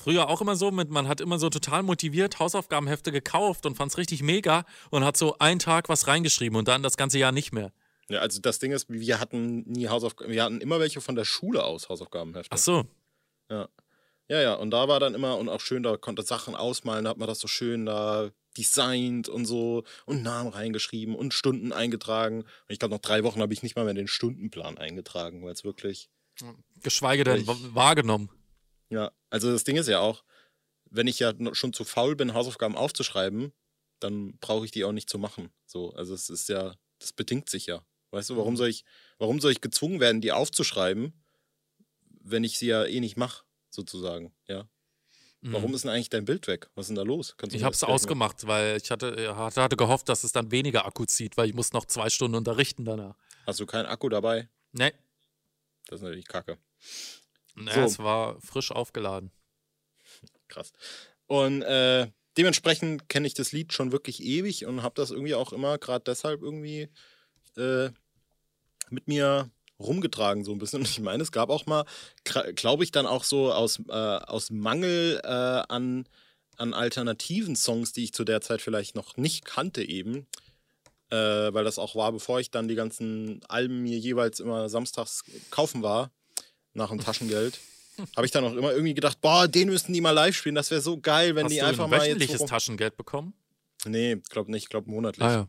früher 0.00 0.28
auch 0.28 0.40
immer 0.40 0.56
so, 0.56 0.70
mit, 0.70 0.90
man 0.90 1.06
hat 1.08 1.20
immer 1.20 1.38
so 1.38 1.50
total 1.50 1.82
motiviert 1.82 2.38
Hausaufgabenhefte 2.38 3.12
gekauft 3.12 3.66
und 3.66 3.76
fand 3.76 3.92
es 3.92 3.98
richtig 3.98 4.22
mega 4.22 4.64
und 4.90 5.04
hat 5.04 5.16
so 5.16 5.38
einen 5.38 5.58
Tag 5.58 5.88
was 5.88 6.06
reingeschrieben 6.06 6.58
und 6.58 6.68
dann 6.68 6.82
das 6.82 6.96
ganze 6.96 7.18
Jahr 7.18 7.32
nicht 7.32 7.52
mehr. 7.52 7.72
Ja, 8.08 8.20
also 8.20 8.40
das 8.40 8.58
Ding 8.58 8.72
ist, 8.72 8.86
wir 8.88 9.20
hatten 9.20 9.62
nie 9.70 9.88
Hausaufgaben, 9.88 10.32
wir 10.32 10.42
hatten 10.42 10.60
immer 10.60 10.80
welche 10.80 11.00
von 11.00 11.14
der 11.14 11.24
Schule 11.24 11.62
aus 11.62 11.88
Hausaufgabenhefte. 11.88 12.50
Ach 12.52 12.58
so. 12.58 12.84
Ja. 13.48 13.68
Ja, 14.28 14.40
ja, 14.40 14.54
und 14.54 14.70
da 14.70 14.86
war 14.86 15.00
dann 15.00 15.14
immer 15.14 15.38
und 15.38 15.48
auch 15.48 15.60
schön, 15.60 15.82
da 15.82 15.96
konnte 15.96 16.22
Sachen 16.22 16.54
ausmalen, 16.54 17.04
da 17.04 17.10
hat 17.10 17.18
man 17.18 17.26
das 17.26 17.40
so 17.40 17.48
schön 17.48 17.86
da 17.86 18.30
designt 18.56 19.28
und 19.28 19.44
so 19.44 19.84
und 20.06 20.22
Namen 20.22 20.50
reingeschrieben 20.50 21.14
und 21.14 21.34
Stunden 21.34 21.72
eingetragen. 21.72 22.42
Und 22.42 22.68
ich 22.68 22.78
glaube, 22.78 22.94
noch 22.94 23.00
drei 23.00 23.24
Wochen 23.24 23.40
habe 23.40 23.52
ich 23.52 23.62
nicht 23.62 23.76
mal 23.76 23.84
mehr 23.84 23.94
den 23.94 24.08
Stundenplan 24.08 24.78
eingetragen, 24.78 25.44
weil 25.44 25.52
es 25.52 25.64
wirklich. 25.64 26.10
Geschweige 26.82 27.24
denn 27.24 27.46
wahrgenommen. 27.46 28.30
Ja, 28.90 29.12
also 29.30 29.50
das 29.52 29.64
Ding 29.64 29.76
ist 29.76 29.88
ja 29.88 30.00
auch, 30.00 30.24
wenn 30.90 31.06
ich 31.06 31.18
ja 31.20 31.32
schon 31.52 31.72
zu 31.72 31.84
faul 31.84 32.16
bin, 32.16 32.34
Hausaufgaben 32.34 32.76
aufzuschreiben, 32.76 33.52
dann 34.00 34.36
brauche 34.38 34.64
ich 34.64 34.70
die 34.70 34.84
auch 34.84 34.92
nicht 34.92 35.08
zu 35.08 35.18
machen. 35.18 35.50
So, 35.66 35.92
also 35.94 36.14
es 36.14 36.28
ist 36.28 36.48
ja, 36.48 36.74
das 36.98 37.12
bedingt 37.12 37.48
sich 37.48 37.66
ja. 37.66 37.84
Weißt 38.10 38.30
du, 38.30 38.36
warum 38.36 38.54
mhm. 38.54 38.58
soll 38.58 38.68
ich, 38.68 38.84
warum 39.18 39.40
soll 39.40 39.52
ich 39.52 39.60
gezwungen 39.60 40.00
werden, 40.00 40.20
die 40.20 40.32
aufzuschreiben, 40.32 41.12
wenn 42.22 42.44
ich 42.44 42.58
sie 42.58 42.66
ja 42.66 42.84
eh 42.84 43.00
nicht 43.00 43.16
mache, 43.16 43.44
sozusagen, 43.70 44.34
ja? 44.48 44.68
Mhm. 45.42 45.52
Warum 45.54 45.74
ist 45.74 45.84
denn 45.84 45.90
eigentlich 45.90 46.10
dein 46.10 46.26
Bild 46.26 46.46
weg? 46.48 46.68
Was 46.74 46.84
ist 46.84 46.88
denn 46.88 46.96
da 46.96 47.02
los? 47.02 47.34
ich 47.50 47.64
habe 47.64 47.74
es 47.74 47.82
ausgemacht, 47.82 48.46
weil 48.46 48.76
ich 48.76 48.90
hatte, 48.90 49.34
hatte 49.34 49.76
gehofft, 49.76 50.08
dass 50.08 50.22
es 50.22 50.32
dann 50.32 50.50
weniger 50.50 50.84
Akku 50.84 51.06
zieht, 51.06 51.36
weil 51.38 51.48
ich 51.48 51.54
muss 51.54 51.72
noch 51.72 51.86
zwei 51.86 52.10
Stunden 52.10 52.36
unterrichten 52.36 52.84
danach. 52.84 53.16
Hast 53.46 53.58
du 53.58 53.64
keinen 53.64 53.86
Akku 53.86 54.10
dabei? 54.10 54.50
Nee. 54.72 54.92
Das 55.86 56.00
ist 56.00 56.02
natürlich 56.02 56.26
kacke. 56.28 56.58
Naja, 57.60 57.74
so. 57.74 57.84
es 57.84 57.98
war 57.98 58.40
frisch 58.40 58.70
aufgeladen. 58.70 59.30
Krass. 60.48 60.72
Und 61.26 61.62
äh, 61.62 62.10
dementsprechend 62.36 63.08
kenne 63.08 63.26
ich 63.26 63.34
das 63.34 63.52
Lied 63.52 63.72
schon 63.72 63.92
wirklich 63.92 64.22
ewig 64.22 64.66
und 64.66 64.82
habe 64.82 64.94
das 64.96 65.10
irgendwie 65.10 65.34
auch 65.34 65.52
immer 65.52 65.78
gerade 65.78 66.04
deshalb 66.04 66.42
irgendwie 66.42 66.88
äh, 67.56 67.90
mit 68.90 69.06
mir 69.08 69.50
rumgetragen 69.78 70.44
so 70.44 70.52
ein 70.52 70.58
bisschen. 70.58 70.80
Und 70.80 70.88
ich 70.90 71.00
meine, 71.00 71.22
es 71.22 71.32
gab 71.32 71.50
auch 71.50 71.66
mal, 71.66 71.84
glaube 72.54 72.84
ich, 72.84 72.92
dann 72.92 73.06
auch 73.06 73.24
so 73.24 73.52
aus, 73.52 73.80
äh, 73.88 73.92
aus 73.92 74.50
Mangel 74.50 75.20
äh, 75.24 75.28
an, 75.28 76.06
an 76.56 76.74
alternativen 76.74 77.56
Songs, 77.56 77.92
die 77.92 78.04
ich 78.04 78.12
zu 78.12 78.24
der 78.24 78.40
Zeit 78.40 78.62
vielleicht 78.62 78.94
noch 78.94 79.16
nicht 79.16 79.44
kannte 79.44 79.82
eben, 79.82 80.26
äh, 81.10 81.16
weil 81.16 81.64
das 81.64 81.78
auch 81.78 81.94
war, 81.96 82.12
bevor 82.12 82.40
ich 82.40 82.50
dann 82.50 82.68
die 82.68 82.74
ganzen 82.74 83.40
Alben 83.48 83.82
mir 83.82 83.98
jeweils 83.98 84.40
immer 84.40 84.68
samstags 84.68 85.24
kaufen 85.50 85.82
war, 85.82 86.10
nach 86.74 86.90
dem 86.90 87.00
Taschengeld. 87.00 87.58
Habe 88.16 88.24
ich 88.24 88.32
dann 88.32 88.44
auch 88.44 88.54
immer 88.54 88.72
irgendwie 88.72 88.94
gedacht, 88.94 89.20
boah, 89.20 89.46
den 89.46 89.68
müssten 89.68 89.92
die 89.92 90.00
mal 90.00 90.12
live 90.12 90.36
spielen. 90.36 90.54
Das 90.54 90.70
wäre 90.70 90.80
so 90.80 90.98
geil, 90.98 91.34
wenn 91.34 91.44
Hast 91.44 91.52
die 91.52 91.58
du 91.58 91.66
einfach 91.66 91.84
ein 91.84 91.90
mal 91.90 92.06
jetzt. 92.06 92.38
So 92.38 92.46
Taschengeld 92.46 92.96
bekommen? 92.96 93.34
Nee, 93.84 94.16
glaube 94.28 94.50
nicht. 94.50 94.64
Ich 94.64 94.68
glaube 94.68 94.90
monatlich. 94.90 95.26
Ah, 95.26 95.32
ja. 95.32 95.48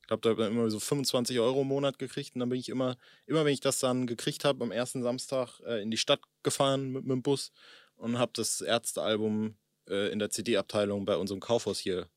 Ich 0.00 0.06
glaube, 0.06 0.22
da 0.22 0.30
habe 0.30 0.44
ich 0.44 0.50
immer 0.50 0.70
so 0.70 0.80
25 0.80 1.38
Euro 1.38 1.62
im 1.62 1.68
Monat 1.68 1.98
gekriegt. 1.98 2.34
Und 2.34 2.40
dann 2.40 2.48
bin 2.48 2.58
ich 2.58 2.68
immer, 2.68 2.96
immer 3.26 3.44
wenn 3.44 3.52
ich 3.52 3.60
das 3.60 3.78
dann 3.78 4.06
gekriegt 4.06 4.44
habe, 4.44 4.64
am 4.64 4.72
ersten 4.72 5.02
Samstag 5.02 5.60
äh, 5.66 5.82
in 5.82 5.90
die 5.90 5.96
Stadt 5.96 6.20
gefahren 6.42 6.90
mit, 6.90 7.04
mit 7.04 7.12
dem 7.12 7.22
Bus 7.22 7.52
und 7.96 8.18
habe 8.18 8.32
das 8.34 8.60
Ärztealbum 8.60 9.56
äh, 9.88 10.10
in 10.10 10.18
der 10.18 10.30
CD-Abteilung 10.30 11.04
bei 11.04 11.16
unserem 11.16 11.40
Kaufhaus 11.40 11.78
hier 11.78 12.08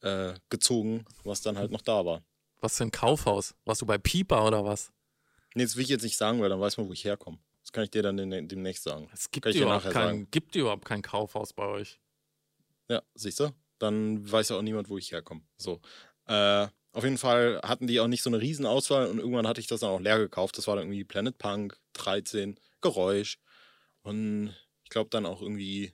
äh, 0.00 0.34
gezogen, 0.48 1.04
was 1.22 1.42
dann 1.42 1.58
halt 1.58 1.70
noch 1.70 1.82
da 1.82 2.04
war. 2.04 2.22
Was 2.60 2.78
für 2.78 2.84
ein 2.84 2.90
Kaufhaus? 2.90 3.54
Warst 3.64 3.82
du 3.82 3.86
bei 3.86 3.98
Pieper 3.98 4.46
oder 4.46 4.64
was? 4.64 4.90
Nee, 5.54 5.62
das 5.62 5.76
will 5.76 5.84
ich 5.84 5.88
jetzt 5.88 6.02
nicht 6.02 6.16
sagen, 6.16 6.40
weil 6.40 6.48
dann 6.48 6.60
weiß 6.60 6.76
man, 6.76 6.88
wo 6.88 6.92
ich 6.92 7.04
herkomme. 7.04 7.38
Das 7.62 7.72
kann 7.72 7.84
ich 7.84 7.90
dir 7.90 8.02
dann 8.02 8.16
demnächst 8.16 8.84
sagen. 8.84 9.08
Es 9.12 9.30
gibt, 9.30 9.46
überhaupt 9.46 9.90
kein, 9.90 10.30
gibt 10.30 10.54
überhaupt 10.54 10.84
kein 10.84 11.00
Kaufhaus 11.00 11.52
bei 11.52 11.64
euch. 11.64 11.98
Ja, 12.88 13.02
siehst 13.14 13.40
du? 13.40 13.54
Dann 13.78 14.30
weiß 14.30 14.50
ja 14.50 14.56
auch 14.56 14.62
niemand, 14.62 14.90
wo 14.90 14.98
ich 14.98 15.12
herkomme. 15.12 15.42
So. 15.56 15.80
Äh, 16.26 16.66
auf 16.92 17.02
jeden 17.02 17.18
Fall 17.18 17.60
hatten 17.62 17.86
die 17.86 18.00
auch 18.00 18.06
nicht 18.06 18.22
so 18.22 18.30
eine 18.30 18.40
Riesenauswahl 18.40 19.08
und 19.08 19.18
irgendwann 19.18 19.48
hatte 19.48 19.60
ich 19.60 19.66
das 19.66 19.80
dann 19.80 19.90
auch 19.90 20.00
leer 20.00 20.18
gekauft. 20.18 20.58
Das 20.58 20.66
war 20.66 20.76
dann 20.76 20.84
irgendwie 20.84 21.04
Planet 21.04 21.38
Punk, 21.38 21.78
13, 21.94 22.58
Geräusch 22.80 23.38
und 24.02 24.54
ich 24.84 24.90
glaube 24.90 25.10
dann 25.10 25.26
auch 25.26 25.40
irgendwie, 25.40 25.92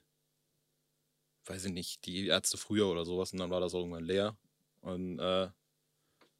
weiß 1.45 1.65
ich 1.65 1.71
nicht, 1.71 2.05
die 2.05 2.27
Ärzte 2.27 2.57
früher 2.57 2.87
oder 2.87 3.05
sowas 3.05 3.31
und 3.31 3.39
dann 3.39 3.49
war 3.49 3.61
das 3.61 3.73
auch 3.73 3.79
irgendwann 3.79 4.03
leer. 4.03 4.37
Und 4.81 5.19
äh, 5.19 5.47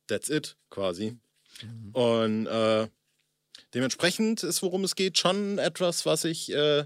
that's 0.08 0.30
it 0.30 0.58
quasi. 0.70 1.18
Mhm. 1.64 1.92
Und 1.94 2.48
äh, 2.48 2.90
Dementsprechend 3.74 4.44
ist, 4.44 4.62
worum 4.62 4.84
es 4.84 4.96
geht, 4.96 5.18
schon 5.18 5.58
etwas, 5.58 6.06
was 6.06 6.26
ich 6.26 6.52
äh, 6.52 6.86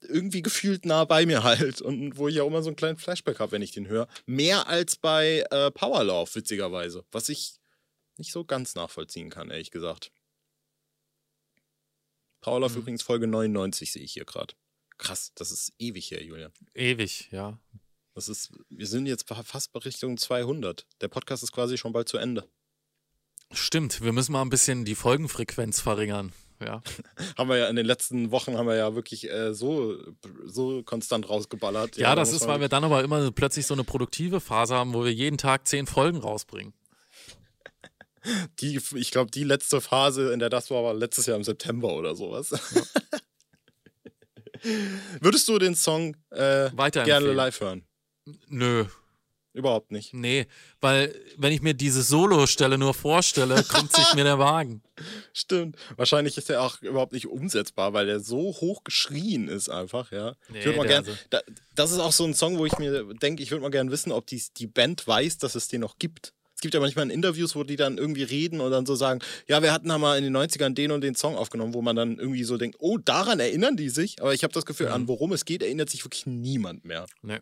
irgendwie 0.00 0.42
gefühlt 0.42 0.84
nah 0.84 1.04
bei 1.04 1.26
mir 1.26 1.42
halt 1.44 1.80
und 1.80 2.16
wo 2.16 2.28
ich 2.28 2.40
auch 2.40 2.46
immer 2.46 2.62
so 2.62 2.68
einen 2.68 2.76
kleinen 2.76 2.98
Flashback 2.98 3.38
habe, 3.40 3.52
wenn 3.52 3.62
ich 3.62 3.72
den 3.72 3.88
höre. 3.88 4.08
Mehr 4.26 4.66
als 4.68 4.96
bei 4.96 5.44
äh, 5.50 5.70
Powerlauf, 5.70 6.34
witzigerweise. 6.34 7.04
Was 7.12 7.28
ich 7.28 7.54
nicht 8.18 8.32
so 8.32 8.44
ganz 8.44 8.74
nachvollziehen 8.74 9.30
kann, 9.30 9.50
ehrlich 9.50 9.70
gesagt. 9.70 10.12
Powerlauf 12.40 12.72
mhm. 12.72 12.78
übrigens 12.78 13.02
Folge 13.02 13.26
99 13.26 13.92
sehe 13.92 14.02
ich 14.02 14.12
hier 14.12 14.24
gerade. 14.24 14.54
Krass, 14.98 15.32
das 15.34 15.50
ist 15.50 15.72
ewig 15.78 16.10
her, 16.10 16.22
Julian. 16.22 16.52
Ewig, 16.74 17.30
ja. 17.32 17.58
Das 18.14 18.28
ist, 18.28 18.52
wir 18.68 18.86
sind 18.86 19.06
jetzt 19.06 19.26
fast 19.26 19.72
bei 19.72 19.80
Richtung 19.80 20.18
200. 20.18 20.86
Der 21.00 21.08
Podcast 21.08 21.42
ist 21.42 21.52
quasi 21.52 21.78
schon 21.78 21.92
bald 21.92 22.08
zu 22.08 22.18
Ende. 22.18 22.48
Stimmt, 23.52 24.02
wir 24.02 24.12
müssen 24.12 24.32
mal 24.32 24.42
ein 24.42 24.50
bisschen 24.50 24.84
die 24.84 24.94
Folgenfrequenz 24.94 25.80
verringern. 25.80 26.32
Ja. 26.60 26.82
haben 27.38 27.48
wir 27.48 27.56
ja 27.56 27.68
in 27.68 27.76
den 27.76 27.86
letzten 27.86 28.30
Wochen 28.30 28.56
haben 28.56 28.66
wir 28.66 28.76
ja 28.76 28.94
wirklich 28.94 29.28
äh, 29.30 29.52
so, 29.54 29.96
so 30.44 30.82
konstant 30.82 31.28
rausgeballert. 31.28 31.96
Ja, 31.96 32.10
ja 32.10 32.14
das 32.14 32.32
ist, 32.32 32.46
weil 32.46 32.60
wir 32.60 32.68
dann 32.68 32.84
aber 32.84 33.02
immer 33.02 33.30
plötzlich 33.32 33.66
so 33.66 33.74
eine 33.74 33.84
produktive 33.84 34.40
Phase 34.40 34.74
haben, 34.74 34.94
wo 34.94 35.04
wir 35.04 35.12
jeden 35.12 35.38
Tag 35.38 35.66
zehn 35.66 35.86
Folgen 35.86 36.18
rausbringen. 36.18 36.72
Die, 38.60 38.80
ich 38.94 39.10
glaube, 39.10 39.32
die 39.32 39.42
letzte 39.42 39.80
Phase, 39.80 40.32
in 40.32 40.38
der 40.38 40.48
das 40.48 40.70
war, 40.70 40.84
war 40.84 40.94
letztes 40.94 41.26
Jahr 41.26 41.36
im 41.36 41.42
September 41.42 41.92
oder 41.92 42.14
sowas. 42.14 42.50
Ja. 42.50 42.82
Würdest 45.20 45.48
du 45.48 45.58
den 45.58 45.74
Song 45.74 46.16
äh, 46.30 46.70
gerne 46.92 47.32
live 47.32 47.60
hören? 47.60 47.84
Nö, 48.46 48.84
Überhaupt 49.54 49.92
nicht. 49.92 50.14
Nee, 50.14 50.46
weil 50.80 51.14
wenn 51.36 51.52
ich 51.52 51.60
mir 51.60 51.74
diese 51.74 52.02
Solo-Stelle 52.02 52.78
nur 52.78 52.94
vorstelle, 52.94 53.62
kommt 53.68 53.92
sich 53.92 54.14
mir 54.14 54.24
der 54.24 54.38
Wagen. 54.38 54.82
Stimmt. 55.34 55.76
Wahrscheinlich 55.96 56.38
ist 56.38 56.48
er 56.48 56.62
auch 56.62 56.80
überhaupt 56.80 57.12
nicht 57.12 57.26
umsetzbar, 57.26 57.92
weil 57.92 58.06
der 58.06 58.20
so 58.20 58.38
hoch 58.38 58.82
geschrien 58.82 59.48
ist 59.48 59.68
einfach, 59.68 60.10
ja. 60.10 60.36
Nee, 60.48 60.60
ich 60.60 60.64
würde 60.64 60.78
mal 60.78 60.86
gern, 60.86 61.04
also 61.04 61.12
da, 61.28 61.40
das 61.74 61.90
ist 61.90 61.98
auch 61.98 62.12
so 62.12 62.24
ein 62.24 62.34
Song, 62.34 62.58
wo 62.58 62.64
ich 62.64 62.78
mir 62.78 63.04
denke, 63.14 63.42
ich 63.42 63.50
würde 63.50 63.62
mal 63.62 63.70
gerne 63.70 63.90
wissen, 63.90 64.10
ob 64.10 64.26
die, 64.26 64.42
die 64.56 64.66
Band 64.66 65.06
weiß, 65.06 65.36
dass 65.38 65.54
es 65.54 65.68
den 65.68 65.82
noch 65.82 65.98
gibt. 65.98 66.32
Es 66.54 66.62
gibt 66.62 66.74
ja 66.74 66.80
manchmal 66.80 67.06
in 67.06 67.10
Interviews, 67.10 67.54
wo 67.56 67.64
die 67.64 67.76
dann 67.76 67.98
irgendwie 67.98 68.22
reden 68.22 68.60
und 68.60 68.70
dann 68.70 68.86
so 68.86 68.94
sagen, 68.94 69.20
ja, 69.48 69.62
wir 69.62 69.72
hatten 69.72 69.88
da 69.88 69.98
mal 69.98 70.16
in 70.16 70.24
den 70.24 70.36
90ern 70.36 70.74
den 70.74 70.92
und 70.92 71.02
den 71.02 71.14
Song 71.14 71.36
aufgenommen, 71.36 71.74
wo 71.74 71.82
man 71.82 71.96
dann 71.96 72.18
irgendwie 72.18 72.44
so 72.44 72.56
denkt, 72.56 72.76
oh, 72.78 72.98
daran 72.98 73.40
erinnern 73.40 73.76
die 73.76 73.88
sich. 73.90 74.22
Aber 74.22 74.32
ich 74.32 74.44
habe 74.44 74.54
das 74.54 74.64
Gefühl, 74.64 74.86
mhm. 74.86 74.92
an 74.92 75.08
worum 75.08 75.32
es 75.32 75.44
geht, 75.44 75.62
erinnert 75.62 75.90
sich 75.90 76.04
wirklich 76.04 76.24
niemand 76.24 76.84
mehr. 76.84 77.06
Nee. 77.20 77.40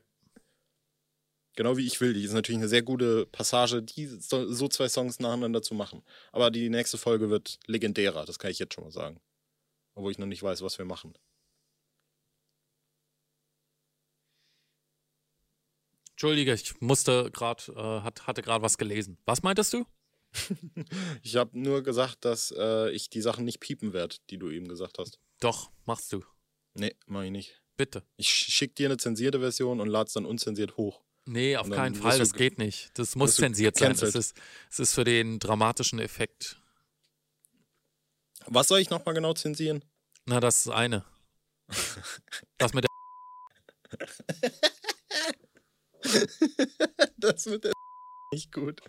Genau 1.56 1.76
wie 1.76 1.86
ich 1.86 2.00
will. 2.00 2.14
Die 2.14 2.24
ist 2.24 2.32
natürlich 2.32 2.60
eine 2.60 2.68
sehr 2.68 2.82
gute 2.82 3.26
Passage, 3.26 3.82
die 3.82 4.06
so 4.06 4.68
zwei 4.68 4.88
Songs 4.88 5.18
nacheinander 5.18 5.62
zu 5.62 5.74
machen. 5.74 6.02
Aber 6.32 6.50
die 6.50 6.68
nächste 6.70 6.98
Folge 6.98 7.28
wird 7.30 7.58
legendärer, 7.66 8.24
das 8.24 8.38
kann 8.38 8.50
ich 8.50 8.58
jetzt 8.58 8.74
schon 8.74 8.84
mal 8.84 8.92
sagen. 8.92 9.20
obwohl 9.94 10.12
ich 10.12 10.18
noch 10.18 10.26
nicht 10.26 10.42
weiß, 10.42 10.62
was 10.62 10.78
wir 10.78 10.84
machen. 10.86 11.14
Entschuldige, 16.12 16.52
ich 16.54 16.80
musste 16.80 17.30
gerade, 17.32 17.62
äh, 17.72 18.02
hat, 18.02 18.26
hatte 18.26 18.42
gerade 18.42 18.62
was 18.62 18.76
gelesen. 18.78 19.18
Was 19.24 19.42
meintest 19.42 19.72
du? 19.72 19.86
Ich 21.22 21.36
habe 21.36 21.58
nur 21.58 21.82
gesagt, 21.82 22.24
dass 22.24 22.54
äh, 22.56 22.90
ich 22.90 23.10
die 23.10 23.20
Sachen 23.20 23.44
nicht 23.44 23.60
piepen 23.60 23.92
werde, 23.92 24.16
die 24.30 24.38
du 24.38 24.50
eben 24.50 24.68
gesagt 24.68 24.98
hast. 24.98 25.18
Doch, 25.40 25.70
machst 25.86 26.12
du. 26.12 26.22
Nee, 26.74 26.94
mach 27.06 27.22
ich 27.22 27.30
nicht. 27.30 27.60
Bitte. 27.76 28.04
Ich 28.16 28.28
schick 28.28 28.76
dir 28.76 28.88
eine 28.88 28.96
zensierte 28.98 29.40
Version 29.40 29.80
und 29.80 29.88
lad's 29.88 30.12
dann 30.12 30.26
unzensiert 30.26 30.76
hoch. 30.76 31.02
Nee, 31.26 31.56
auf 31.56 31.70
keinen 31.70 31.94
Fall, 31.94 32.18
das 32.18 32.33
ge- 32.33 32.48
geht 32.48 32.59
nicht. 32.59 32.90
Das 32.98 33.14
muss 33.14 33.37
zensiert 33.37 33.76
sein. 33.76 33.90
Das 33.90 34.00
gecancelt. 34.00 34.35
ist, 34.70 34.78
ist 34.78 34.94
für 34.94 35.04
den 35.04 35.38
dramatischen 35.38 35.98
Effekt. 35.98 36.56
Was 38.46 38.68
soll 38.68 38.80
ich 38.80 38.90
nochmal 38.90 39.14
genau 39.14 39.35
zensieren? 39.35 39.85
Na, 40.26 40.40
das 40.40 40.61
ist 40.66 40.68
eine. 40.68 41.04
Das 42.59 42.72
mit 42.74 42.85
der. 42.85 42.90
Das 47.18 47.46
wird 47.46 47.64
der 47.64 47.72
nicht 48.33 48.52
gut. 48.52 48.80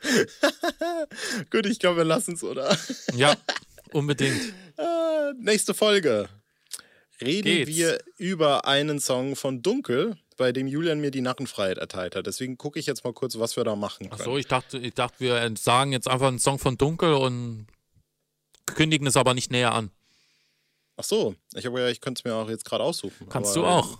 gut, 1.51 1.65
ich 1.65 1.79
glaube, 1.79 1.97
wir 1.97 2.03
lassen 2.05 2.35
es, 2.35 2.43
oder? 2.43 2.77
Ja, 3.13 3.35
unbedingt. 3.91 4.53
Ah, 4.77 5.33
nächste 5.37 5.73
Folge. 5.73 6.29
Reden 7.21 7.43
Geht's. 7.43 7.69
wir 7.69 7.99
über 8.17 8.65
einen 8.65 8.99
Song 8.99 9.35
von 9.35 9.61
Dunkel, 9.61 10.17
bei 10.37 10.51
dem 10.51 10.67
Julian 10.67 10.99
mir 10.99 11.11
die 11.11 11.21
Narrenfreiheit 11.21 11.77
erteilt 11.77 12.15
hat. 12.15 12.25
Deswegen 12.25 12.57
gucke 12.57 12.79
ich 12.79 12.85
jetzt 12.85 13.03
mal 13.03 13.13
kurz, 13.13 13.37
was 13.37 13.55
wir 13.55 13.63
da 13.63 13.75
machen 13.75 14.09
können. 14.09 14.19
Achso, 14.19 14.37
ich 14.37 14.47
dachte, 14.47 14.77
ich 14.79 14.93
dachte, 14.93 15.19
wir 15.19 15.53
sagen 15.57 15.91
jetzt 15.91 16.07
einfach 16.07 16.27
einen 16.27 16.39
Song 16.39 16.57
von 16.57 16.77
Dunkel 16.77 17.13
und 17.13 17.67
kündigen 18.65 19.05
es 19.07 19.17
aber 19.17 19.33
nicht 19.33 19.51
näher 19.51 19.73
an. 19.73 19.91
Ach 20.97 21.03
so, 21.03 21.35
ich 21.53 21.65
habe 21.65 21.79
ja, 21.79 21.87
ich 21.89 22.01
könnte 22.01 22.19
es 22.19 22.23
mir 22.25 22.35
auch 22.35 22.49
jetzt 22.49 22.65
gerade 22.65 22.83
aussuchen. 22.83 23.29
Kannst 23.29 23.55
aber, 23.57 23.61
du 23.61 23.71
auch. 23.71 23.99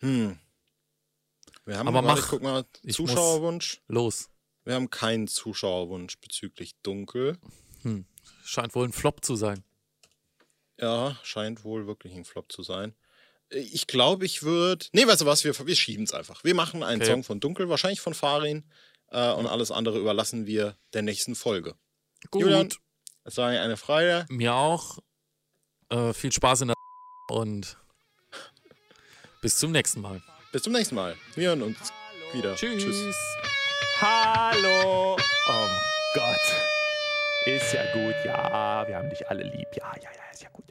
Hm. 0.00 0.38
Wir 1.64 1.78
haben 1.78 1.88
Aber 1.88 2.02
gerade, 2.02 2.14
mach. 2.14 2.24
ich 2.24 2.30
guck 2.30 2.42
mal, 2.42 2.64
Zuschauerwunsch. 2.88 3.80
Los. 3.88 4.30
Wir 4.64 4.74
haben 4.74 4.90
keinen 4.90 5.26
Zuschauerwunsch 5.28 6.18
bezüglich 6.18 6.74
Dunkel. 6.82 7.38
Scheint 8.44 8.74
wohl 8.74 8.86
ein 8.86 8.92
Flop 8.92 9.24
zu 9.24 9.36
sein. 9.36 9.64
Ja, 10.80 11.16
scheint 11.22 11.64
wohl 11.64 11.86
wirklich 11.86 12.14
ein 12.14 12.24
Flop 12.24 12.52
zu 12.52 12.62
sein. 12.62 12.94
Ich 13.50 13.86
glaube, 13.86 14.24
ich 14.26 14.42
würde. 14.42 14.86
Nee, 14.92 15.06
weißt 15.06 15.20
du 15.22 15.26
was? 15.26 15.44
Wir, 15.44 15.54
wir 15.66 15.76
schieben 15.76 16.04
es 16.04 16.12
einfach. 16.12 16.42
Wir 16.44 16.54
machen 16.54 16.82
einen 16.82 17.00
Okay. 17.00 17.10
Song 17.12 17.22
von 17.24 17.40
Dunkel, 17.40 17.68
wahrscheinlich 17.68 18.00
von 18.00 18.14
Farin. 18.14 18.64
Äh, 19.10 19.32
und 19.32 19.46
alles 19.46 19.70
andere 19.70 19.98
überlassen 19.98 20.46
wir 20.46 20.76
der 20.92 21.02
nächsten 21.02 21.34
Folge. 21.36 21.76
Gut. 22.30 22.42
Julian, 22.42 22.68
es 23.24 23.36
war 23.36 23.48
eine 23.48 23.76
Freude. 23.76 24.26
Mir 24.28 24.54
auch. 24.54 24.98
Äh, 25.90 26.12
viel 26.12 26.32
Spaß 26.32 26.62
in 26.62 26.68
der 26.68 26.76
und 27.30 27.76
bis 29.40 29.58
zum 29.58 29.70
nächsten 29.70 30.00
Mal. 30.00 30.20
Bis 30.50 30.62
zum 30.62 30.72
nächsten 30.72 30.96
Mal. 30.96 31.16
Wir 31.36 31.48
hören 31.50 31.62
uns 31.62 31.78
wieder. 32.32 32.56
Tschüss. 32.56 33.16
Hallo. 34.00 35.16
Oh 35.48 35.68
Gott. 36.14 36.40
Ist 37.46 37.72
ja 37.72 37.84
gut, 37.92 38.14
ja. 38.24 38.86
Wir 38.88 38.96
haben 38.96 39.08
dich 39.10 39.28
alle 39.28 39.44
lieb. 39.44 39.68
Ja, 39.76 39.94
ja, 40.02 40.10
ja, 40.10 40.30
ist 40.32 40.42
ja 40.42 40.48
gut. 40.50 40.65